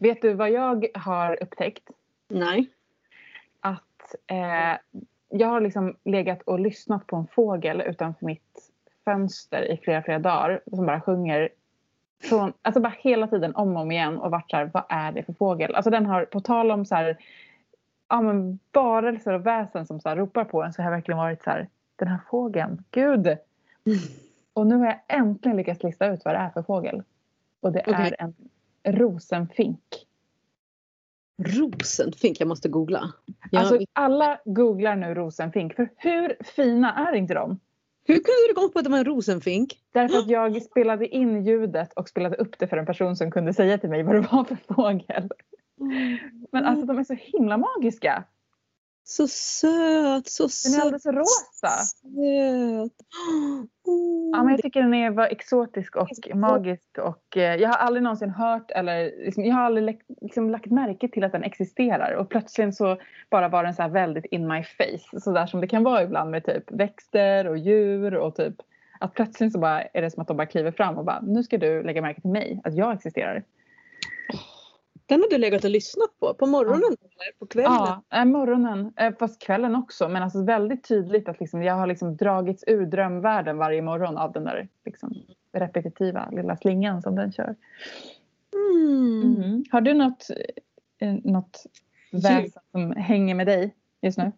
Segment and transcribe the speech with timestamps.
[0.00, 1.90] Vet du vad jag har upptäckt?
[2.28, 2.70] Nej.
[3.60, 4.78] Att eh,
[5.28, 8.72] jag har liksom legat och lyssnat på en fågel utanför mitt
[9.04, 11.48] fönster i flera, flera dagar som bara sjunger
[12.22, 15.12] från, alltså bara hela tiden om och om igen och varit så här, vad är
[15.12, 15.74] det för fågel?
[15.74, 17.16] Alltså den har, på tal om så här,
[18.08, 21.18] ja men varelser och väsen som så här ropar på en så har jag verkligen
[21.18, 23.26] varit så här, den här fågeln, gud!
[23.26, 23.98] Mm.
[24.52, 27.02] Och nu har jag äntligen lyckats lista ut vad det är för fågel.
[27.60, 28.08] Och det okay.
[28.08, 28.34] är en
[28.84, 29.80] rosenfink.
[31.42, 33.12] Rosenfink, jag måste googla.
[33.50, 33.60] Jag...
[33.60, 37.60] Alltså alla googlar nu rosenfink, för hur fina är inte de?
[38.06, 39.80] Hur kunde du komma på att det var en rosenfink?
[39.92, 43.54] Därför att jag spelade in ljudet och spelade upp det för en person som kunde
[43.54, 45.28] säga till mig vad det var för fågel.
[46.52, 48.24] Men alltså de är så himla magiska.
[49.06, 50.72] Så söt, så söt.
[50.72, 51.68] Den är alldeles rosa.
[51.68, 52.12] Söt.
[53.86, 56.98] Oh, ja, men jag tycker den är var exotisk och magisk.
[56.98, 61.08] Och, eh, jag har aldrig någonsin hört eller liksom, jag har aldrig liksom, lagt märke
[61.08, 62.14] till att den existerar.
[62.14, 62.96] Och plötsligt så
[63.30, 65.20] bara var den så väldigt in my face.
[65.20, 68.54] Så där som det kan vara ibland med typ växter och djur och typ
[69.00, 71.42] att plötsligt så bara är det som att de bara kliver fram och bara nu
[71.42, 73.44] ska du lägga märke till mig, att jag existerar.
[75.06, 77.08] Den har du legat och lyssnat på, på morgonen ja.
[77.24, 77.72] eller på kvällen?
[77.72, 80.08] Ja, äh, morgonen, äh, fast kvällen också.
[80.08, 84.32] Men alltså väldigt tydligt att liksom, jag har liksom dragits ur drömvärlden varje morgon av
[84.32, 85.14] den där liksom,
[85.52, 87.56] repetitiva lilla slingan som den kör.
[88.54, 89.36] Mm.
[89.36, 89.64] Mm.
[89.70, 90.26] Har du något,
[90.98, 91.66] eh, något
[92.12, 94.32] väsen som hänger med dig just nu?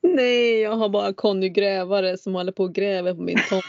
[0.00, 3.64] Nej, jag har bara Conny Grävare som håller på och gräver på min tomt.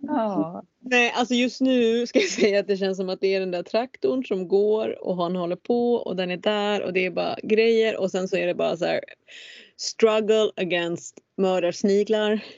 [0.00, 0.62] ja.
[0.84, 3.50] Nej, alltså just nu ska jag säga att det känns som att det är den
[3.50, 7.10] där traktorn som går och han håller på och den är där och det är
[7.10, 9.00] bara grejer och sen så är det bara så här
[9.76, 12.40] struggle against mördarsniglar.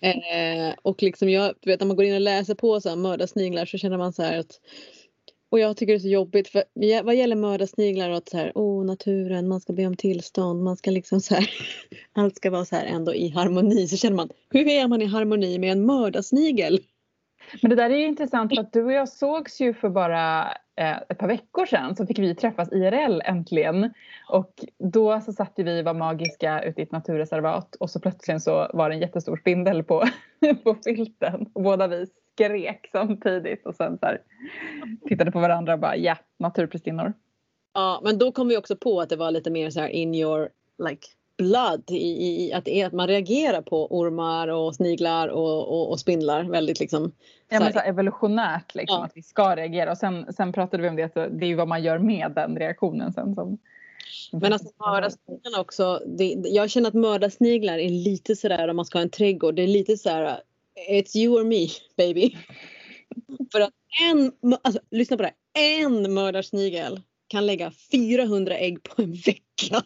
[0.00, 3.66] Eh, och liksom jag, vet när man går in och läser på så här mördarsniglar
[3.66, 4.60] så känner man så här att
[5.50, 6.64] och jag tycker det är så jobbigt för
[7.02, 10.76] vad gäller mördarsniglar och att så här, oh naturen, man ska be om tillstånd, man
[10.76, 11.50] ska liksom så här,
[12.12, 15.06] allt ska vara så här ändå i harmoni så känner man, hur är man i
[15.06, 16.80] harmoni med en mördarsnigel?
[17.62, 20.52] Men det där är ju intressant för att du och jag sågs ju för bara
[20.76, 23.92] eh, ett par veckor sedan så fick vi träffas IRL äntligen.
[24.28, 28.42] Och då så satt vi och var magiska ute i ett naturreservat och så plötsligt
[28.42, 30.04] så var det en jättestor spindel på,
[30.64, 31.50] på filten.
[31.52, 34.22] Och båda vi skrek samtidigt och sen så här,
[35.08, 37.12] tittade på varandra och bara ja, naturpristinnor.
[37.74, 40.14] Ja, men då kom vi också på att det var lite mer så här in
[40.14, 40.48] your
[40.88, 41.06] like
[41.42, 46.44] blood i, i att, att man reagerar på ormar och sniglar och, och, och spindlar
[46.44, 47.12] väldigt liksom.
[47.48, 49.04] Ja men så evolutionärt liksom ja.
[49.04, 51.54] att vi ska reagera och sen, sen pratade vi om det att det är ju
[51.54, 53.58] vad man gör med den reaktionen sen som
[54.32, 56.02] men alltså mördarsniglarna också.
[56.06, 59.54] Det, jag känner att mördarsniglar är lite sådär om man ska ha en trädgård.
[59.54, 60.40] Det är lite sådär
[60.90, 62.36] It's you or me baby.
[63.52, 63.72] För att
[64.02, 64.32] en,
[64.62, 69.82] alltså lyssna på det En mördarsnigel kan lägga 400 ägg på en vecka.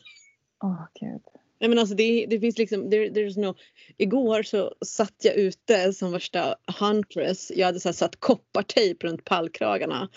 [0.63, 1.23] Åh oh, gud.
[1.61, 3.55] Nej men alltså det, det finns liksom, there, there's no...
[3.97, 7.53] Igår så satt jag ute som värsta huntress.
[7.57, 10.09] Jag hade så satt koppartejp runt pallkragarna.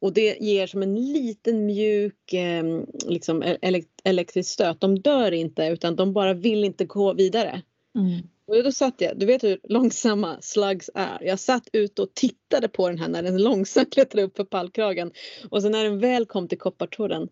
[0.00, 2.64] Och det ger som en liten mjuk eh,
[3.06, 3.56] liksom,
[4.04, 4.80] elektrisk stöt.
[4.80, 7.62] De dör inte utan de bara vill inte gå vidare.
[7.98, 8.28] Mm.
[8.46, 11.18] Och då satt jag, du vet hur långsamma slugs är.
[11.22, 15.12] Jag satt ute och tittade på den här när den långsamt klättrade upp för pallkragen.
[15.50, 17.28] Och sen när den väl kom till koppartråden,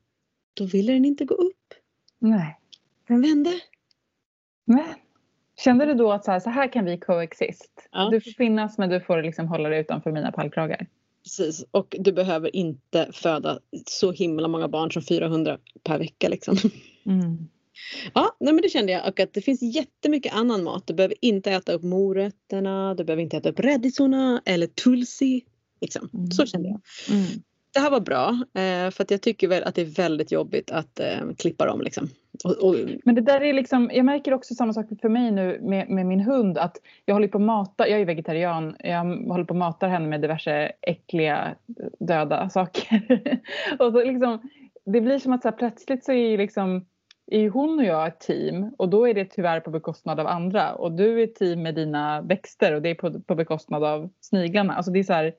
[0.54, 1.74] då ville den inte gå upp.
[2.18, 2.58] Nej.
[3.08, 3.50] Den vände.
[4.64, 4.94] Nej.
[5.56, 7.88] Kände du då att så här, så här kan vi coexist?
[7.92, 8.08] Ja.
[8.10, 10.86] Du får finnas men du får liksom hålla dig utanför mina pallkragar.
[11.24, 16.56] Precis, och du behöver inte föda så himla många barn som 400 per vecka liksom.
[17.06, 17.48] Mm.
[18.14, 20.86] Ja, nej men det kände jag och att det finns jättemycket annan mat.
[20.86, 25.44] Du behöver inte äta upp morötterna, du behöver inte äta upp räddisorna eller tulsi.
[25.80, 26.08] Liksom.
[26.14, 26.30] Mm.
[26.30, 26.80] Så kände jag.
[27.10, 27.26] Mm.
[27.74, 30.70] Det här var bra eh, för att jag tycker väl att det är väldigt jobbigt
[30.70, 31.80] att eh, klippa dem.
[31.80, 32.08] Liksom.
[32.44, 32.76] Och, och...
[33.04, 36.06] Men det där är liksom, jag märker också samma sak för mig nu med, med
[36.06, 39.58] min hund att jag håller på att mata, jag är vegetarian, jag håller på att
[39.58, 41.54] mata henne med diverse äckliga
[41.98, 43.02] döda saker.
[43.78, 44.50] och så liksom,
[44.84, 46.84] det blir som att så här, plötsligt så är liksom
[47.26, 50.74] är hon och jag ett team och då är det tyvärr på bekostnad av andra
[50.74, 54.10] och du är ett team med dina växter och det är på, på bekostnad av
[54.20, 54.74] sniglarna.
[54.74, 55.32] Alltså det är så här,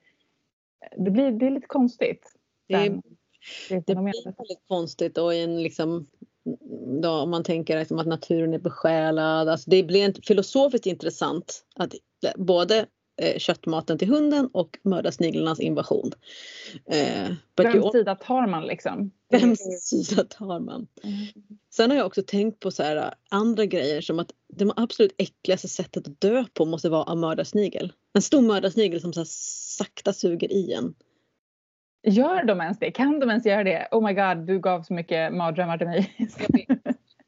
[0.98, 2.36] det, blir, det är lite konstigt.
[2.68, 2.90] Det, är,
[3.70, 6.08] det, det blir väldigt konstigt och en liksom
[7.02, 9.50] då, om man tänker liksom att naturen är besjälad.
[9.50, 11.94] Alltså det blir filosofiskt intressant att
[12.36, 12.86] både
[13.24, 16.12] eh, köttmaten till hunden och mördarsniglarnas invasion.
[16.86, 19.12] Eh, Vems you- sida tar man liksom?
[19.32, 20.88] Vems sida tar man?
[21.04, 21.26] Mm.
[21.74, 25.16] Sen har jag också tänkt på så här, äh, andra grejer som att det absolut
[25.18, 27.94] äckligaste sättet att dö på måste vara av mördarsnigel.
[28.14, 29.28] En stor mördarsnigel som så här
[29.78, 30.94] sakta suger i en.
[32.06, 32.92] Gör de ens det?
[32.92, 33.88] Kan de ens göra det?
[33.92, 36.16] Oh my god, du gav så mycket mardrömmar till mig.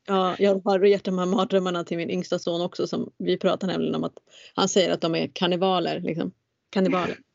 [0.08, 3.68] Ja, jag har gett de här mardrömmarna till min yngsta son också som vi pratar
[3.68, 4.18] nämligen om att
[4.56, 6.00] han säger att de är kannibaler.
[6.00, 6.32] Liksom.
[6.70, 7.18] Kannibaler.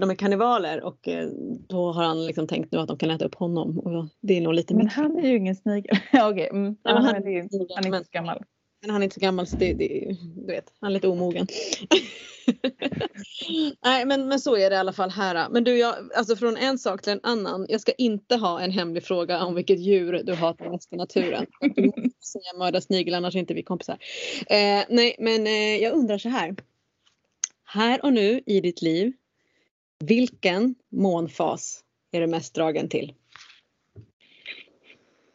[0.00, 1.28] De är kannibaler och eh,
[1.68, 4.40] då har han liksom tänkt nu att de kan äta upp honom och det är
[4.40, 5.04] nog lite Men fel.
[5.04, 5.96] han är ju ingen snigel.
[6.12, 6.62] Ja, Okej, mm.
[6.64, 8.42] men ja, han- det är, han är inte så gammal.
[8.86, 11.46] Men han är inte så gammal så det, det du vet, han är lite omogen.
[13.84, 15.48] Nej men, men så är det i alla fall här.
[15.50, 17.66] Men du, jag, alltså från en sak till en annan.
[17.68, 21.46] Jag ska inte ha en hemlig fråga om vilket djur du hatar mest i naturen.
[21.60, 23.98] Du måste säga mördarsnigel annars är inte vi kompisar.
[24.46, 26.54] Eh, nej men eh, jag undrar så här.
[27.64, 29.12] Här och nu i ditt liv.
[30.04, 33.14] Vilken månfas är du mest dragen till?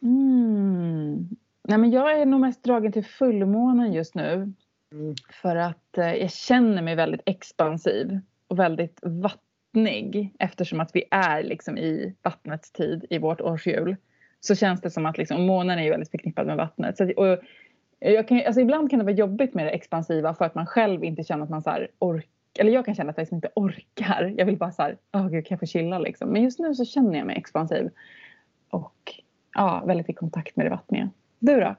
[0.01, 1.29] Mm.
[1.63, 4.53] Nej, men jag är nog mest dragen till fullmånen just nu.
[5.41, 11.43] För att eh, jag känner mig väldigt expansiv och väldigt vattnig eftersom att vi är
[11.43, 13.95] liksom i vattnets tid i vårt årshjul.
[14.39, 16.97] Så känns det som att liksom, månen är ju väldigt förknippad med vattnet.
[16.97, 17.37] Så, att- och
[17.99, 21.03] jag kan, alltså ibland kan det vara jobbigt med det expansiva för att man själv
[21.03, 22.27] inte känner att man så orkar.
[22.59, 24.33] Eller jag kan känna att jag liksom inte orkar.
[24.37, 26.29] Jag vill bara så här, åh gud kan jag få chilla liksom.
[26.29, 27.89] Men just nu så känner jag mig expansiv.
[28.69, 29.13] Och
[29.53, 31.09] ja, väldigt i kontakt med det vattniga.
[31.41, 31.75] Du då?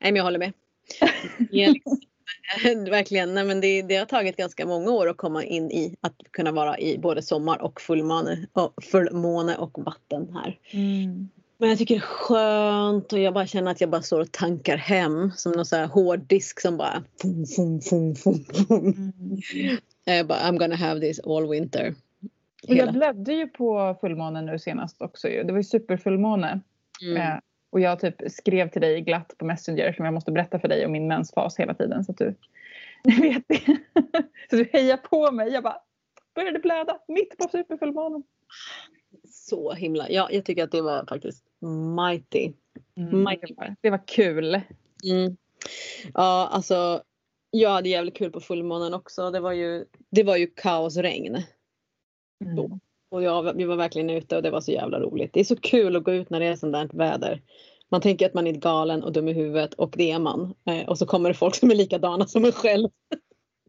[0.00, 0.52] Nej men jag håller med.
[1.50, 5.96] Liksom, verkligen, nej, men det, det har tagit ganska många år att komma in i
[6.00, 10.58] att kunna vara i både sommar och fullmåne och, fullmåne och vatten här.
[11.58, 14.32] Men jag tycker det är skönt och jag bara känner att jag bara står och
[14.32, 19.12] tankar hem som någon så här hård disk som bara fum, fum, fum, fum, fum.
[20.06, 20.26] Mm.
[20.26, 21.94] Bara I'm gonna have this all winter.
[22.68, 25.28] Och jag blädde ju på fullmånen nu senast också.
[25.28, 26.60] Det var ju superfullmåne.
[27.02, 27.40] Mm.
[27.70, 30.86] Och jag typ skrev till dig glatt på Messenger som jag måste berätta för dig
[30.86, 32.34] om min mensfas hela tiden så att du
[33.22, 33.60] vet det.
[34.50, 35.48] så du hejar på mig.
[35.48, 35.78] Jag bara
[36.34, 38.22] började blöda mitt på superfullmånen.
[39.28, 41.44] Så himla, ja jag tycker att det var faktiskt
[41.96, 42.52] mighty.
[42.96, 44.54] Mm, det, var, det var kul.
[45.04, 45.36] Mm.
[46.14, 47.02] Ja, alltså
[47.50, 49.30] jag hade jävligt kul på fullmånen också.
[49.30, 51.42] Det var ju, det var ju kaosregn.
[52.44, 52.80] Mm.
[53.10, 55.32] Och jag, vi var verkligen ute och det var så jävla roligt.
[55.32, 57.42] Det är så kul att gå ut när det är sånt där väder.
[57.88, 60.54] Man tänker att man är galen och dum i huvudet och det är man.
[60.66, 62.88] Eh, och så kommer det folk som är likadana som en själv.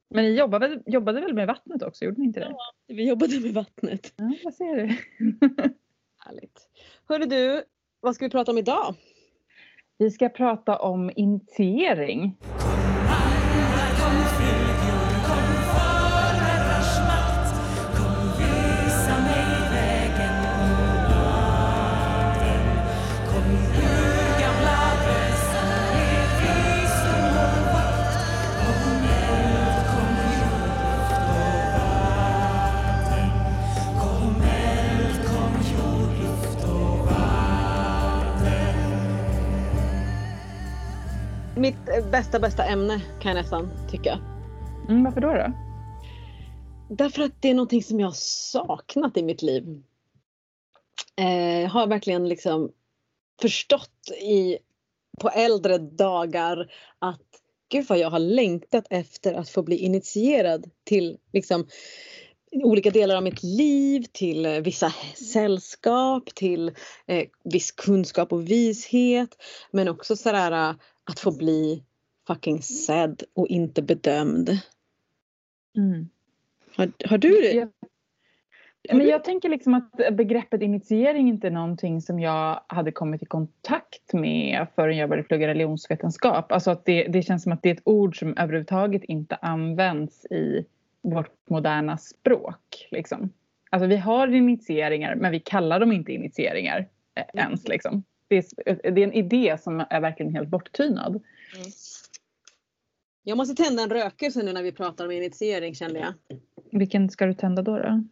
[0.10, 2.06] Men ni jobbade, jobbade väl med vattnet också?
[2.06, 2.56] Gjorde ni inte det?
[2.88, 4.14] Vi jobbade med vattnet.
[4.16, 4.98] Ja, jag ser det.
[6.26, 6.68] Härligt.
[7.10, 7.64] Hörru du,
[8.00, 8.96] vad ska vi prata om idag?
[9.98, 12.38] Vi ska prata om initiering.
[41.62, 44.19] Mitt eh, bästa bästa ämne kan jag nästan tycka.
[44.90, 45.34] Mm, varför då?
[45.34, 45.52] då?
[46.96, 49.84] Därför att det är någonting som jag har saknat i mitt liv.
[51.16, 52.72] Eh, jag har verkligen liksom
[53.42, 54.58] förstått i,
[55.19, 57.22] på äldre dagar att
[57.69, 61.68] gud vad jag har längtat efter att få bli initierad till liksom
[62.52, 64.94] olika delar av mitt liv, till eh, vissa
[65.34, 66.72] sällskap, till
[67.08, 69.30] eh, viss kunskap och vishet.
[69.72, 71.84] Men också sådär eh, att få bli
[72.27, 74.50] fucking sedd och inte bedömd.
[75.77, 76.10] Mm.
[76.75, 77.53] Har, har du det?
[77.53, 83.24] Jag, men jag tänker liksom att begreppet initiering inte är någonting som jag hade kommit
[83.24, 86.51] i kontakt med förrän jag började plugga religionsvetenskap.
[86.51, 90.25] Alltså att det, det känns som att det är ett ord som överhuvudtaget inte används
[90.25, 90.65] i
[91.01, 92.88] vårt moderna språk.
[92.91, 93.34] Liksom.
[93.70, 97.67] Alltså vi har initieringar men vi kallar dem inte initieringar eh, ens.
[97.67, 98.03] Liksom.
[98.32, 101.22] Det, är, det är en idé som är verkligen helt borttynad.
[103.24, 106.14] Jag måste tända en rökelse nu när vi pratar om initiering kände jag.
[106.72, 107.78] Vilken ska du tända då?
[107.78, 108.04] då?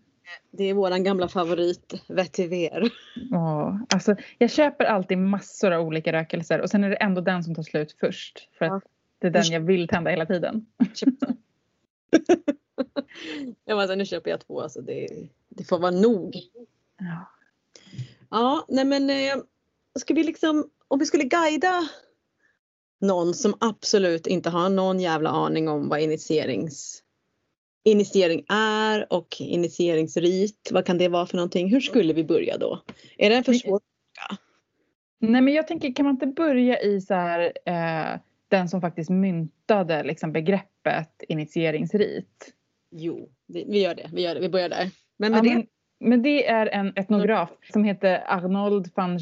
[0.52, 2.92] Det är våran gamla favorit, vetiver.
[3.32, 7.44] Åh, alltså, jag köper alltid massor av olika rökelser och sen är det ändå den
[7.44, 8.50] som tar slut först.
[8.58, 8.84] För att
[9.20, 10.66] det är den jag vill tända hela tiden.
[13.66, 15.08] jag så här, nu köper jag två alltså det,
[15.50, 16.36] det får vara nog.
[16.98, 17.32] Ja.
[18.30, 19.44] Ja, nej men eh,
[19.98, 21.90] ska vi liksom, om vi skulle guida
[23.02, 27.04] någon som absolut inte har någon jävla aning om vad initierings
[27.84, 30.70] initiering är och initieringsrit.
[30.72, 31.70] Vad kan det vara för någonting?
[31.70, 32.82] Hur skulle vi börja då?
[33.18, 34.40] Är det en för svår fråga?
[35.20, 39.10] Nej men jag tänker kan man inte börja i så här eh, den som faktiskt
[39.10, 42.54] myntade liksom, begreppet initieringsrit?
[42.92, 44.10] Jo, det, vi gör det.
[44.14, 44.42] Vi, gör det.
[44.42, 44.90] vi börjar där.
[45.18, 45.68] Men Ja, med det, men,
[46.00, 49.20] men det är en etnograf som heter Arnold van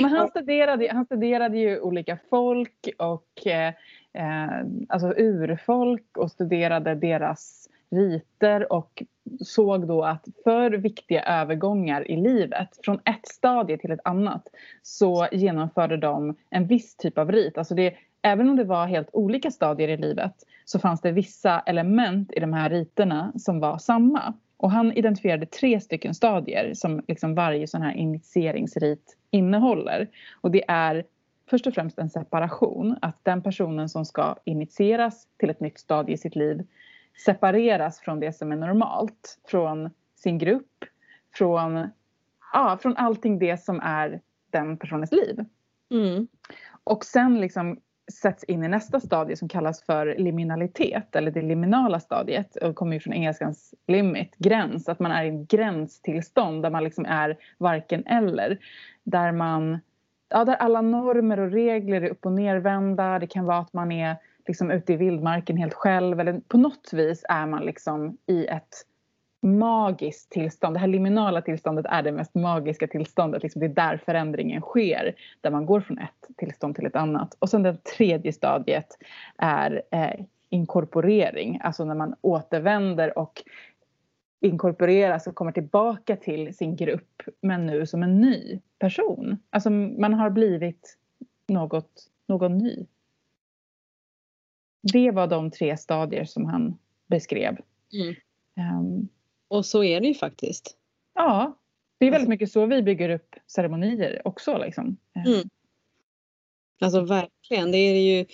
[0.00, 3.74] men han, studerade, han studerade ju olika folk och eh,
[4.12, 9.02] eh, alltså urfolk och studerade deras riter och
[9.40, 14.48] såg då att för viktiga övergångar i livet från ett stadie till ett annat
[14.82, 17.58] så genomförde de en viss typ av rit.
[17.58, 21.60] Alltså det, även om det var helt olika stadier i livet så fanns det vissa
[21.60, 24.34] element i de här riterna som var samma.
[24.60, 30.08] Och han identifierade tre stycken stadier som liksom varje sån här initieringsrit innehåller.
[30.40, 31.04] Och det är
[31.50, 32.96] först och främst en separation.
[33.02, 36.66] Att den personen som ska initieras till ett nytt stadie i sitt liv
[37.24, 39.38] separeras från det som är normalt.
[39.48, 40.84] Från sin grupp,
[41.34, 41.88] från,
[42.52, 45.44] ja, från allting det som är den personens liv.
[45.90, 46.28] mm,
[46.84, 52.00] Och sen liksom sätts in i nästa stadie som kallas för liminalitet eller det liminala
[52.00, 56.70] stadiet och kommer ju från engelskans limit, gräns, att man är i en gränstillstånd där
[56.70, 58.58] man liksom är varken eller.
[59.04, 59.78] Där man,
[60.28, 63.92] ja där alla normer och regler är upp och nervända, det kan vara att man
[63.92, 68.46] är liksom ute i vildmarken helt själv eller på något vis är man liksom i
[68.46, 68.86] ett
[69.42, 70.76] magiskt tillstånd.
[70.76, 73.42] Det här liminala tillståndet är det mest magiska tillståndet.
[73.42, 75.14] Liksom det är där förändringen sker.
[75.40, 77.36] Där man går från ett tillstånd till ett annat.
[77.38, 78.98] Och sen det tredje stadiet
[79.38, 81.60] är eh, inkorporering.
[81.62, 83.42] Alltså när man återvänder och
[84.40, 87.22] inkorporeras och kommer tillbaka till sin grupp.
[87.40, 89.38] Men nu som en ny person.
[89.50, 90.98] Alltså man har blivit
[91.48, 92.86] något, någon ny.
[94.92, 97.56] Det var de tre stadier som han beskrev.
[97.92, 98.14] mm.
[98.56, 99.08] Ehm,
[99.50, 100.76] Och så är det ju faktiskt.
[101.14, 101.58] Ja,
[101.98, 104.58] det är väldigt Alltså- mycket så vi bygger upp ceremonier också.
[104.58, 104.96] Liksom.
[105.16, 105.48] Eh, Mm.
[106.82, 108.26] Alltså verkligen, det är ju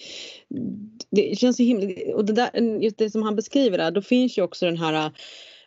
[1.11, 4.39] Det känns så himla och det där, just det som han beskriver där, då finns
[4.39, 5.13] ju också den här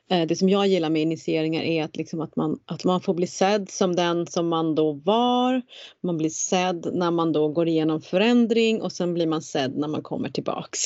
[0.10, 3.14] eh, det som jag gillar med initieringar är att, liksom att, man, att man får
[3.14, 5.62] bli sedd som den som man då var.
[6.02, 9.88] Man blir sedd när man då går igenom förändring och sen blir man sedd när
[9.88, 10.80] man kommer tillbaks.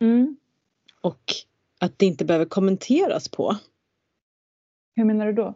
[0.00, 0.36] Mm.
[1.00, 1.32] Och
[1.78, 3.56] att det inte behöver kommenteras på.
[4.96, 5.54] Hur menar du då?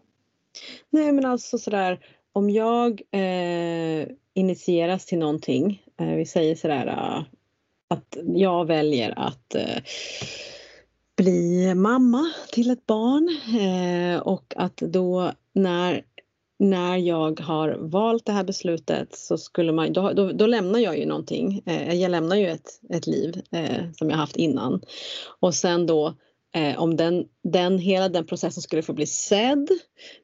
[0.91, 7.25] Nej men alltså sådär om jag eh, initieras till någonting, eh, vi säger sådär eh,
[7.89, 9.83] att jag väljer att eh,
[11.17, 13.29] bli mamma till ett barn
[13.61, 16.05] eh, och att då när
[16.59, 20.99] när jag har valt det här beslutet så skulle man, då, då, då lämnar jag
[20.99, 21.63] ju någonting.
[21.67, 24.83] Eh, jag lämnar ju ett, ett liv eh, som jag haft innan.
[25.41, 26.15] Och sen då
[26.55, 29.69] eh, om den, den, hela den processen skulle få bli sedd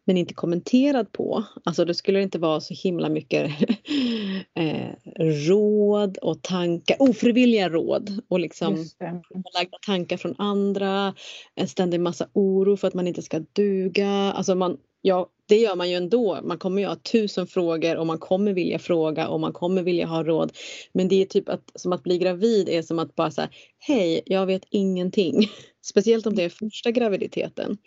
[0.06, 1.44] men inte kommenterad på.
[1.64, 3.50] Alltså det skulle inte vara så himla mycket
[4.58, 9.22] eh, råd och tankar, ofrivilliga råd och liksom det.
[9.54, 11.14] lagda tankar från andra,
[11.54, 14.08] en ständig massa oro för att man inte ska duga.
[14.08, 16.38] Alltså man, ja, det gör man ju ändå.
[16.42, 20.06] Man kommer ju ha tusen frågor och man kommer vilja fråga och man kommer vilja
[20.06, 20.52] ha råd.
[20.92, 24.22] Men det är typ att, som att bli gravid är som att bara säga Hej,
[24.26, 25.48] jag vet ingenting.
[25.82, 27.78] Speciellt om det är första graviditeten.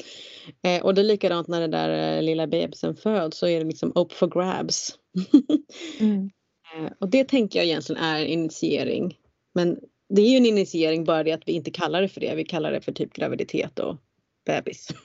[0.63, 3.65] Eh, och det är likadant när det där eh, lilla bebisen föds så är det
[3.65, 4.95] liksom up for grabs.
[5.99, 6.29] Mm.
[6.75, 9.17] Eh, och det tänker jag egentligen är initiering.
[9.53, 12.35] Men det är ju en initiering bara det att vi inte kallar det för det.
[12.35, 13.97] Vi kallar det för typ graviditet och
[14.45, 14.87] bebis.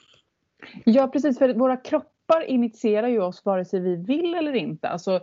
[0.85, 1.37] Ja, precis.
[1.37, 4.89] För våra kroppar initierar ju oss vare sig vi vill eller inte.
[4.89, 5.21] Alltså,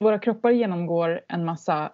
[0.00, 1.90] våra kroppar genomgår en massa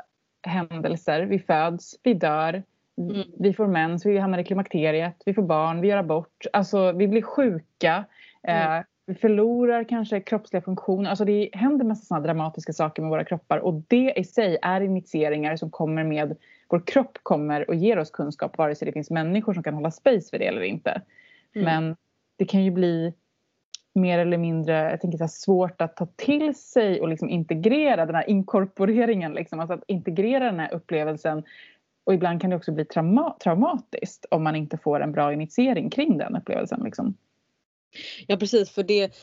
[0.46, 1.22] händelser.
[1.22, 2.62] Vi föds, vi dör,
[2.98, 3.22] Mm.
[3.38, 6.46] vi får mens, vi hamnar i klimakteriet, vi får barn, vi gör abort.
[6.52, 8.04] Alltså, vi blir sjuka.
[8.42, 8.78] Mm.
[8.78, 11.10] Eh, vi förlorar kanske kroppsliga funktioner.
[11.10, 13.58] Alltså, det händer massa sådana dramatiska saker med våra kroppar.
[13.58, 16.36] Och det i sig är initieringar som kommer med...
[16.68, 19.90] Vår kropp kommer och ger oss kunskap vare sig det finns människor som kan hålla
[19.90, 21.02] space för det eller inte.
[21.54, 21.64] Mm.
[21.64, 21.96] Men
[22.36, 23.14] det kan ju bli
[23.94, 28.14] mer eller mindre jag tänker så svårt att ta till sig och liksom integrera den
[28.14, 29.32] här inkorporeringen.
[29.32, 29.60] Liksom.
[29.60, 31.42] Alltså att integrera den här upplevelsen.
[32.04, 35.90] Och ibland kan det också bli trauma- traumatiskt om man inte får en bra initiering
[35.90, 36.80] kring den upplevelsen.
[36.84, 37.16] Liksom.
[38.26, 39.14] Ja precis för det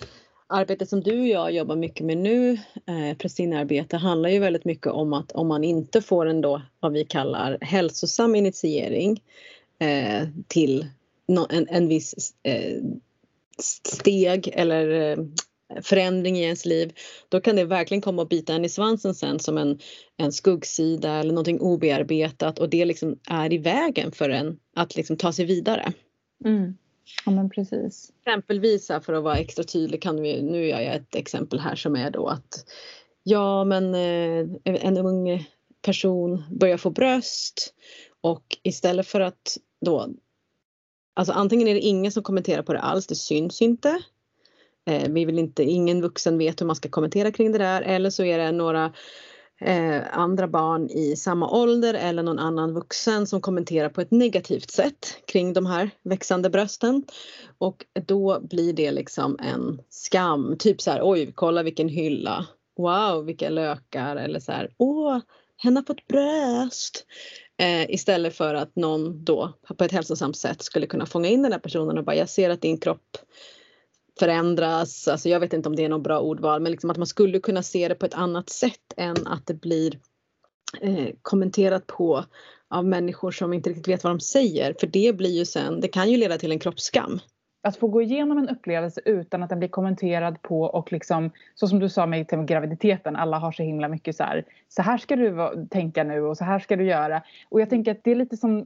[0.48, 2.52] arbetet som du och jag jobbar mycket med nu,
[2.86, 6.92] eh, presinarbete, handlar ju väldigt mycket om att om man inte får en då vad
[6.94, 9.24] vi kallar hälsosam initiering
[9.80, 10.88] eh, till
[11.28, 12.84] nå- en, en viss eh,
[13.84, 15.26] steg eller eh,
[15.82, 16.94] förändring i ens liv,
[17.30, 19.80] då kan det verkligen komma och bita en i svansen sen som en,
[20.18, 25.18] en skuggsida eller någonting obearbetat och det liksom är i vägen för en att liksom
[25.18, 25.94] ta sig vidare.
[26.46, 26.78] Mm.
[27.26, 28.12] Ja men precis.
[28.20, 31.76] Exempelvis här, för att vara extra tydlig kan vi, nu gör jag ett exempel här
[31.76, 32.66] som är då att
[33.24, 35.46] ja men eh, en ung
[35.82, 37.74] person börjar få bröst
[38.22, 40.10] och istället för att då
[41.14, 44.02] Alltså antingen är det ingen som kommenterar på det alls, det syns inte.
[44.90, 48.10] Eh, vi vill inte, ingen vuxen vet hur man ska kommentera kring det där eller
[48.10, 48.94] så är det några
[49.62, 54.72] eh, andra barn i samma ålder eller någon annan vuxen som kommenterar på ett negativt
[54.72, 57.04] sätt kring de här växande brösten.
[57.58, 62.46] Och då blir det liksom en skam, typ så här oj kolla vilken hylla,
[62.78, 65.20] wow vilka lökar eller så här åh
[65.58, 67.06] hen har fått bröst.
[67.58, 71.52] Eh, istället för att någon då på ett hälsosamt sätt skulle kunna fånga in den
[71.52, 73.18] här personen och bara jag ser att din kropp
[74.20, 75.08] förändras.
[75.08, 77.40] Alltså jag vet inte om det är något bra ordval men liksom att man skulle
[77.40, 80.00] kunna se det på ett annat sätt än att det blir
[80.82, 82.26] eh, kommenterat på
[82.70, 84.76] av människor som inte riktigt vet vad de säger.
[84.80, 87.20] För det blir ju sen, det kan ju leda till en kroppsskam.
[87.64, 91.68] Att få gå igenom en upplevelse utan att den blir kommenterad på och liksom så
[91.68, 95.16] som du sa med graviditeten, alla har så himla mycket så här så här ska
[95.16, 97.24] du tänka nu och så här ska du göra.
[97.50, 98.66] Och jag tänker att det är lite som,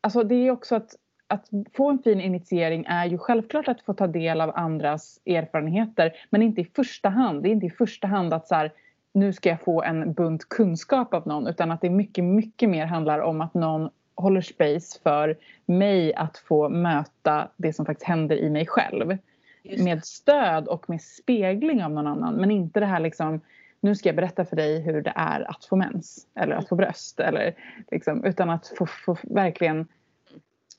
[0.00, 0.96] alltså det är också att
[1.34, 6.12] att få en fin initiering är ju självklart att få ta del av andras erfarenheter
[6.30, 7.42] men inte i första hand.
[7.42, 8.72] Det är inte i första hand att så här,
[9.14, 12.86] nu ska jag få en bunt kunskap av någon utan att det mycket, mycket mer
[12.86, 15.36] handlar om att någon håller space för
[15.66, 19.18] mig att få möta det som faktiskt händer i mig själv.
[19.78, 23.40] Med stöd och med spegling av någon annan men inte det här liksom
[23.80, 26.76] nu ska jag berätta för dig hur det är att få mens eller att få
[26.76, 27.54] bröst eller
[27.90, 29.86] liksom, utan att få, få verkligen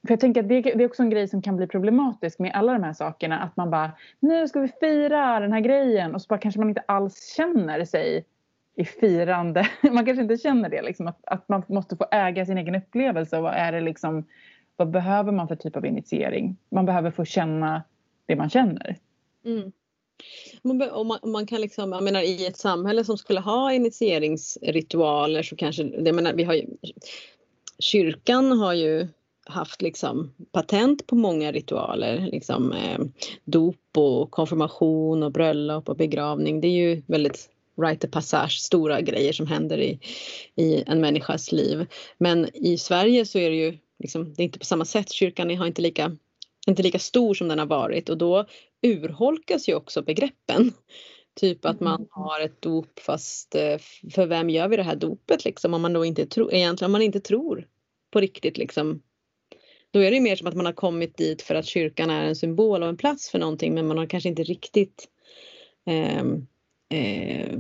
[0.06, 2.52] för jag tänker att det, det, är också en grej som kan bli problematisk med
[2.54, 3.40] alla de här sakerna.
[3.40, 6.70] Att man bara, nu ska vi fira den här grejen och så bara kanske man
[6.70, 8.26] inte alls känner sig
[8.76, 9.70] i firande.
[9.92, 13.40] Man kanske inte känner det liksom att, att man måste få äga sin egen upplevelse.
[13.40, 14.26] Vad är det liksom,
[14.76, 16.58] vad behöver man för typ av initiering?
[16.70, 17.84] Man behöver få känna
[18.26, 18.98] det man känner.
[19.46, 19.72] Mm.
[20.92, 25.56] Och man, man, kan liksom, jag menar i ett samhälle som skulle ha initieringsritualer så
[25.56, 26.66] kanske, jag menar vi har ju,
[27.80, 29.08] kyrkan har ju
[29.46, 32.30] haft liksom patent på många ritualer.
[32.32, 33.00] Liksom, eh,
[33.46, 36.62] dop och konfirmation och bröllop och begravning.
[36.62, 37.50] Det är ju väldigt
[37.82, 40.00] rite of passage, stora grejer som händer i,
[40.56, 41.86] i en människas liv.
[42.18, 45.12] Men i Sverige så är det ju liksom, det är inte på samma sätt.
[45.12, 46.18] Kyrkan har inte lika,
[46.68, 48.46] inte lika stor som den har varit och då
[48.82, 50.74] urholkas ju också begreppen.
[51.36, 52.08] Typ att man mm.
[52.12, 53.78] har ett dop fast eh,
[54.12, 56.92] för vem gör vi det här dopet liksom om man då inte tror, egentligen om
[56.92, 57.68] man inte tror
[58.12, 59.02] på riktigt liksom
[59.96, 62.36] då är det mer som att man har kommit dit för att kyrkan är en
[62.36, 65.08] symbol och en plats för någonting men man har kanske inte riktigt
[65.86, 66.24] eh,
[67.00, 67.58] eh,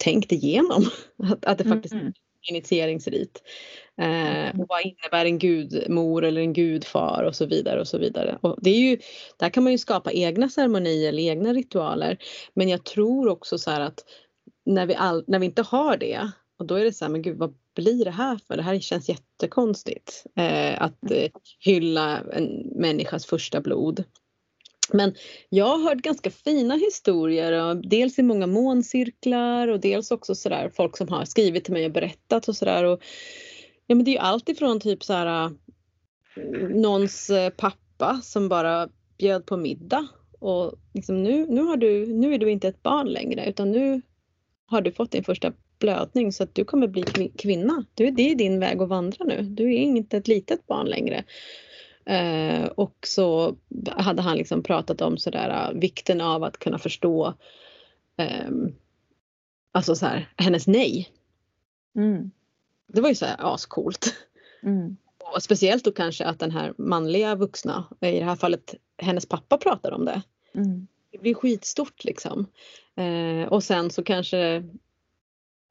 [0.00, 0.90] tänkt igenom
[1.22, 2.06] att, att det faktiskt mm.
[2.06, 2.12] är
[2.50, 3.42] initieringsrit.
[3.96, 8.38] Eh, och vad innebär en gudmor eller en gudfar och så vidare och så vidare.
[8.40, 8.98] Och det är ju,
[9.36, 12.18] där kan man ju skapa egna ceremonier eller egna ritualer.
[12.54, 14.04] Men jag tror också så här att
[14.64, 16.30] när vi, all, när vi inte har det
[16.62, 18.56] och då är det så här, men gud vad blir det här för?
[18.56, 20.24] Det här känns jättekonstigt.
[20.36, 24.04] Eh, att eh, hylla en människas första blod.
[24.92, 25.14] Men
[25.48, 30.96] jag har hört ganska fina historier, dels i många måncirklar och dels också sådär folk
[30.96, 32.98] som har skrivit till mig och berättat och sådär.
[33.86, 35.50] Ja men det är ju allt ifrån typ så här
[36.74, 42.34] någons eh, pappa som bara bjöd på middag och liksom nu, nu, har du, nu
[42.34, 44.02] är du inte ett barn längre utan nu
[44.66, 47.84] har du fått din första blödning så att du kommer bli kvinna.
[47.94, 49.42] Du, det är din väg att vandra nu.
[49.42, 51.24] Du är inte ett litet barn längre.
[52.04, 53.56] Eh, och så
[53.90, 57.34] hade han liksom pratat om sådär uh, vikten av att kunna förstå
[58.16, 58.50] eh,
[59.72, 61.10] alltså så här, hennes nej.
[61.96, 62.30] Mm.
[62.88, 64.14] Det var ju så här ascoolt.
[64.62, 64.96] Mm.
[65.34, 69.58] Och speciellt då kanske att den här manliga vuxna, i det här fallet hennes pappa
[69.58, 70.22] pratar om det.
[70.54, 70.86] Mm.
[71.10, 72.46] Det blir skitstort liksom.
[72.96, 74.64] Eh, och sen så kanske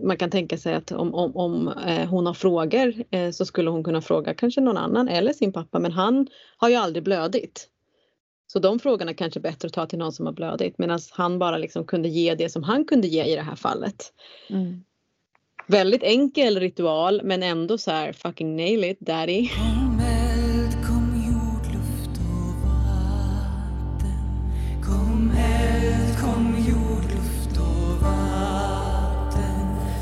[0.03, 3.69] man kan tänka sig att om, om, om eh, hon har frågor eh, så skulle
[3.69, 7.67] hon kunna fråga kanske någon annan eller sin pappa men han har ju aldrig blödit.
[8.47, 11.39] Så de frågorna kanske är bättre att ta till någon som har blödit medan han
[11.39, 14.13] bara liksom kunde ge det som han kunde ge i det här fallet.
[14.49, 14.83] Mm.
[15.67, 19.49] Väldigt enkel ritual men ändå så här fucking nail it daddy.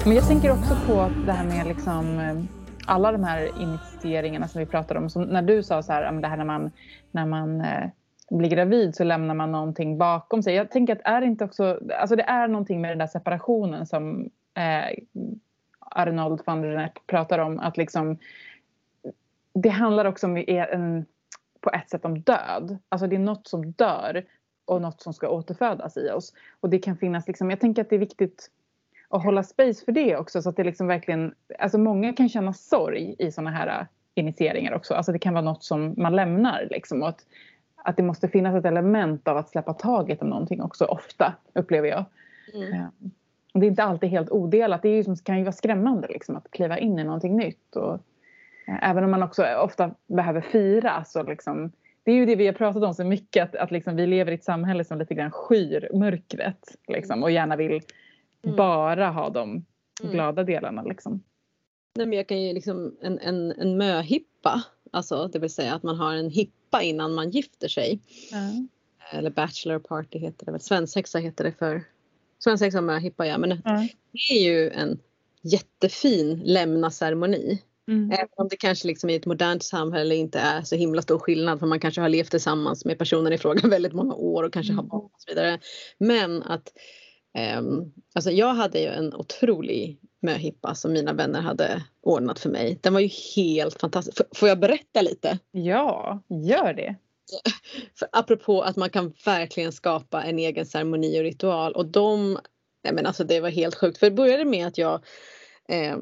[0.06, 2.38] Men jag tänker också på det här med liksom eh,
[2.86, 5.10] alla de här initieringarna som vi pratar om.
[5.10, 6.72] Som när du sa så här, det här när man,
[7.12, 7.90] när man eh,
[8.30, 10.56] blir gravid så lämnar man någonting bakom sig.
[10.56, 13.86] Jag tänker att är det inte också, alltså det är någonting med den där separationen
[13.86, 14.98] som eh,
[15.80, 17.60] Arnold van der Nepp pratar om.
[17.60, 18.18] Att liksom,
[19.54, 21.06] det handlar också om en,
[21.62, 22.78] på ett sätt om död.
[22.90, 24.26] Alltså det är något som dör
[24.66, 26.34] och något som ska återfödas i oss.
[26.60, 28.50] Och det kan finnas liksom, jag tänker att det är viktigt
[29.10, 32.54] att hålla space för det också så att det liksom verkligen, alltså många kan känna
[32.54, 34.94] sorg i sådana här initieringar också.
[34.94, 37.26] Alltså det kan vara något som man lämnar liksom och att,
[37.76, 41.88] att det måste finnas ett element av att släppa taget om någonting också ofta upplever
[41.88, 42.06] jag.
[42.54, 42.80] Mm.
[42.80, 43.10] Ja.
[43.54, 44.82] Det är inte alltid helt odelat.
[44.82, 47.76] Det är ju, kan ju vara skrämmande liksom, att kliva in i någonting nytt.
[47.76, 47.94] Och,
[48.68, 51.72] eh, även om man också ofta behöver fira så liksom,
[52.04, 54.32] det är ju det vi har pratat om så mycket att, att liksom vi lever
[54.32, 57.82] i ett samhälle som lite grann skyr mörkret liksom, och gärna vill
[58.44, 58.56] mm.
[58.56, 60.14] bara ha de mm.
[60.14, 60.84] glada delarna.
[60.84, 61.24] Liksom.
[61.96, 65.84] Nej, men jag kan ju liksom en, en, en möhippa, alltså det vill säga att
[65.84, 68.00] man har en hippa innan man gifter sig.
[68.34, 68.68] Mm.
[69.12, 71.84] Eller bachelor party heter det väl, svensexa heter det för
[72.40, 73.50] svensexa och möhippa ja men
[74.12, 75.00] det är ju en
[75.42, 77.62] jättefin lämna-ceremoni.
[77.88, 78.12] Mm.
[78.12, 81.60] Även om det kanske liksom i ett modernt samhälle inte är så himla stor skillnad
[81.60, 84.74] för man kanske har levt tillsammans med personen i fråga väldigt många år och kanske
[84.74, 84.86] mm.
[84.86, 85.60] har barn och så vidare.
[85.98, 86.74] Men att
[87.58, 92.80] um, alltså jag hade ju en otrolig möhippa som mina vänner hade ordnat för mig.
[92.82, 94.18] Den var ju helt fantastisk.
[94.22, 95.40] F får jag berätta lite?
[95.52, 96.96] Ja, gör det.
[98.00, 102.40] För apropå att man kan verkligen skapa en egen ceremoni och ritual och de,
[102.84, 103.98] nej men alltså det var helt sjukt.
[103.98, 105.06] För det började med att jag
[105.70, 105.98] eh,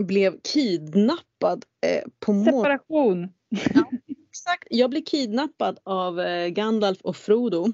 [0.00, 3.32] blev kidnappad eh, på Separation!
[3.74, 3.90] Ja,
[4.30, 7.66] exakt, jag blev kidnappad av eh, Gandalf och Frodo.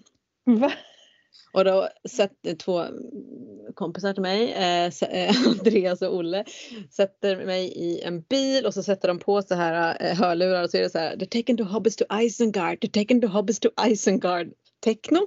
[0.45, 0.73] Va?
[1.53, 2.85] Och då sätter två
[3.75, 6.45] kompisar till mig, eh, eh Andreas och Olle,
[6.91, 10.71] sätter mig i en bil och så sätter de på så här eh, hörlurar och
[10.71, 13.61] så är det så här They're taken to Hobbes to Isengard, they're taken to Hobbes
[13.61, 15.27] to Isengard techno.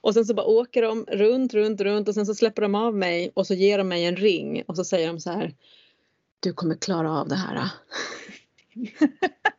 [0.00, 2.94] Och sen så bara åker de runt, runt, runt och sen så släpper de av
[2.94, 5.54] mig och så ger de mig en ring och så säger de så här
[6.40, 7.70] Du kommer klara av det här.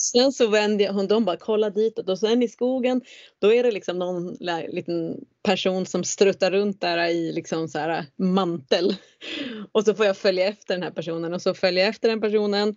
[0.00, 3.02] Sen så vände jag, de bara kolla ditåt och sen i skogen
[3.38, 4.34] då är det liksom någon
[4.68, 8.96] liten person som struttar runt där i liksom så här äh, mantel.
[9.72, 12.20] Och så får jag följa efter den här personen och så följer jag efter den
[12.20, 12.76] personen.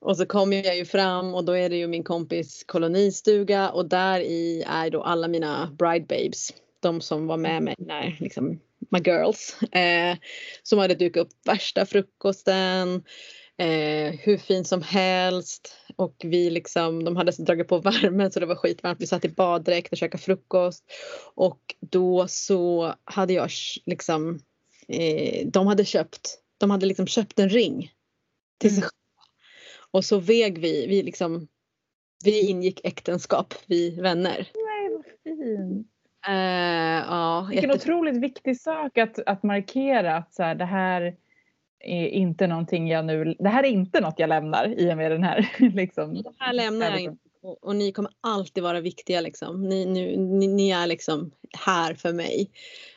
[0.00, 3.88] Och så kommer jag ju fram och då är det ju min kompis kolonistuga och
[3.88, 6.52] där i är då alla mina bride babes.
[6.80, 9.56] De som var med mig när liksom my girls.
[9.72, 10.16] Eh,
[10.62, 13.04] som hade dukat upp värsta frukosten
[13.58, 18.46] eh, hur fin som helst och vi liksom, de hade dragit på värmen så det
[18.46, 19.00] var skitvarmt.
[19.00, 20.84] Vi satt i baddräkt och käkade frukost
[21.34, 23.50] och då så hade jag
[23.86, 24.40] liksom,
[24.88, 27.92] eh, de hade köpt, de hade liksom köpt en ring
[28.58, 28.90] till sig mm.
[29.90, 31.48] Och så väg vi, vi liksom,
[32.24, 34.50] vi ingick äktenskap, vi vänner.
[34.54, 35.86] Nej vad fint.
[36.28, 37.82] Uh, ja, Vilken jätte...
[37.82, 41.16] otroligt viktig sak att, att markera att så här, det här
[41.80, 45.10] är inte någonting jag nu, det här är inte något jag lämnar i och med
[45.10, 45.52] den här.
[45.74, 46.14] Liksom.
[46.14, 49.68] Det här lämnar jag inte och, och, ni kommer alltid vara viktiga liksom.
[49.68, 52.50] Ni, nu, ni, ni är liksom här för mig.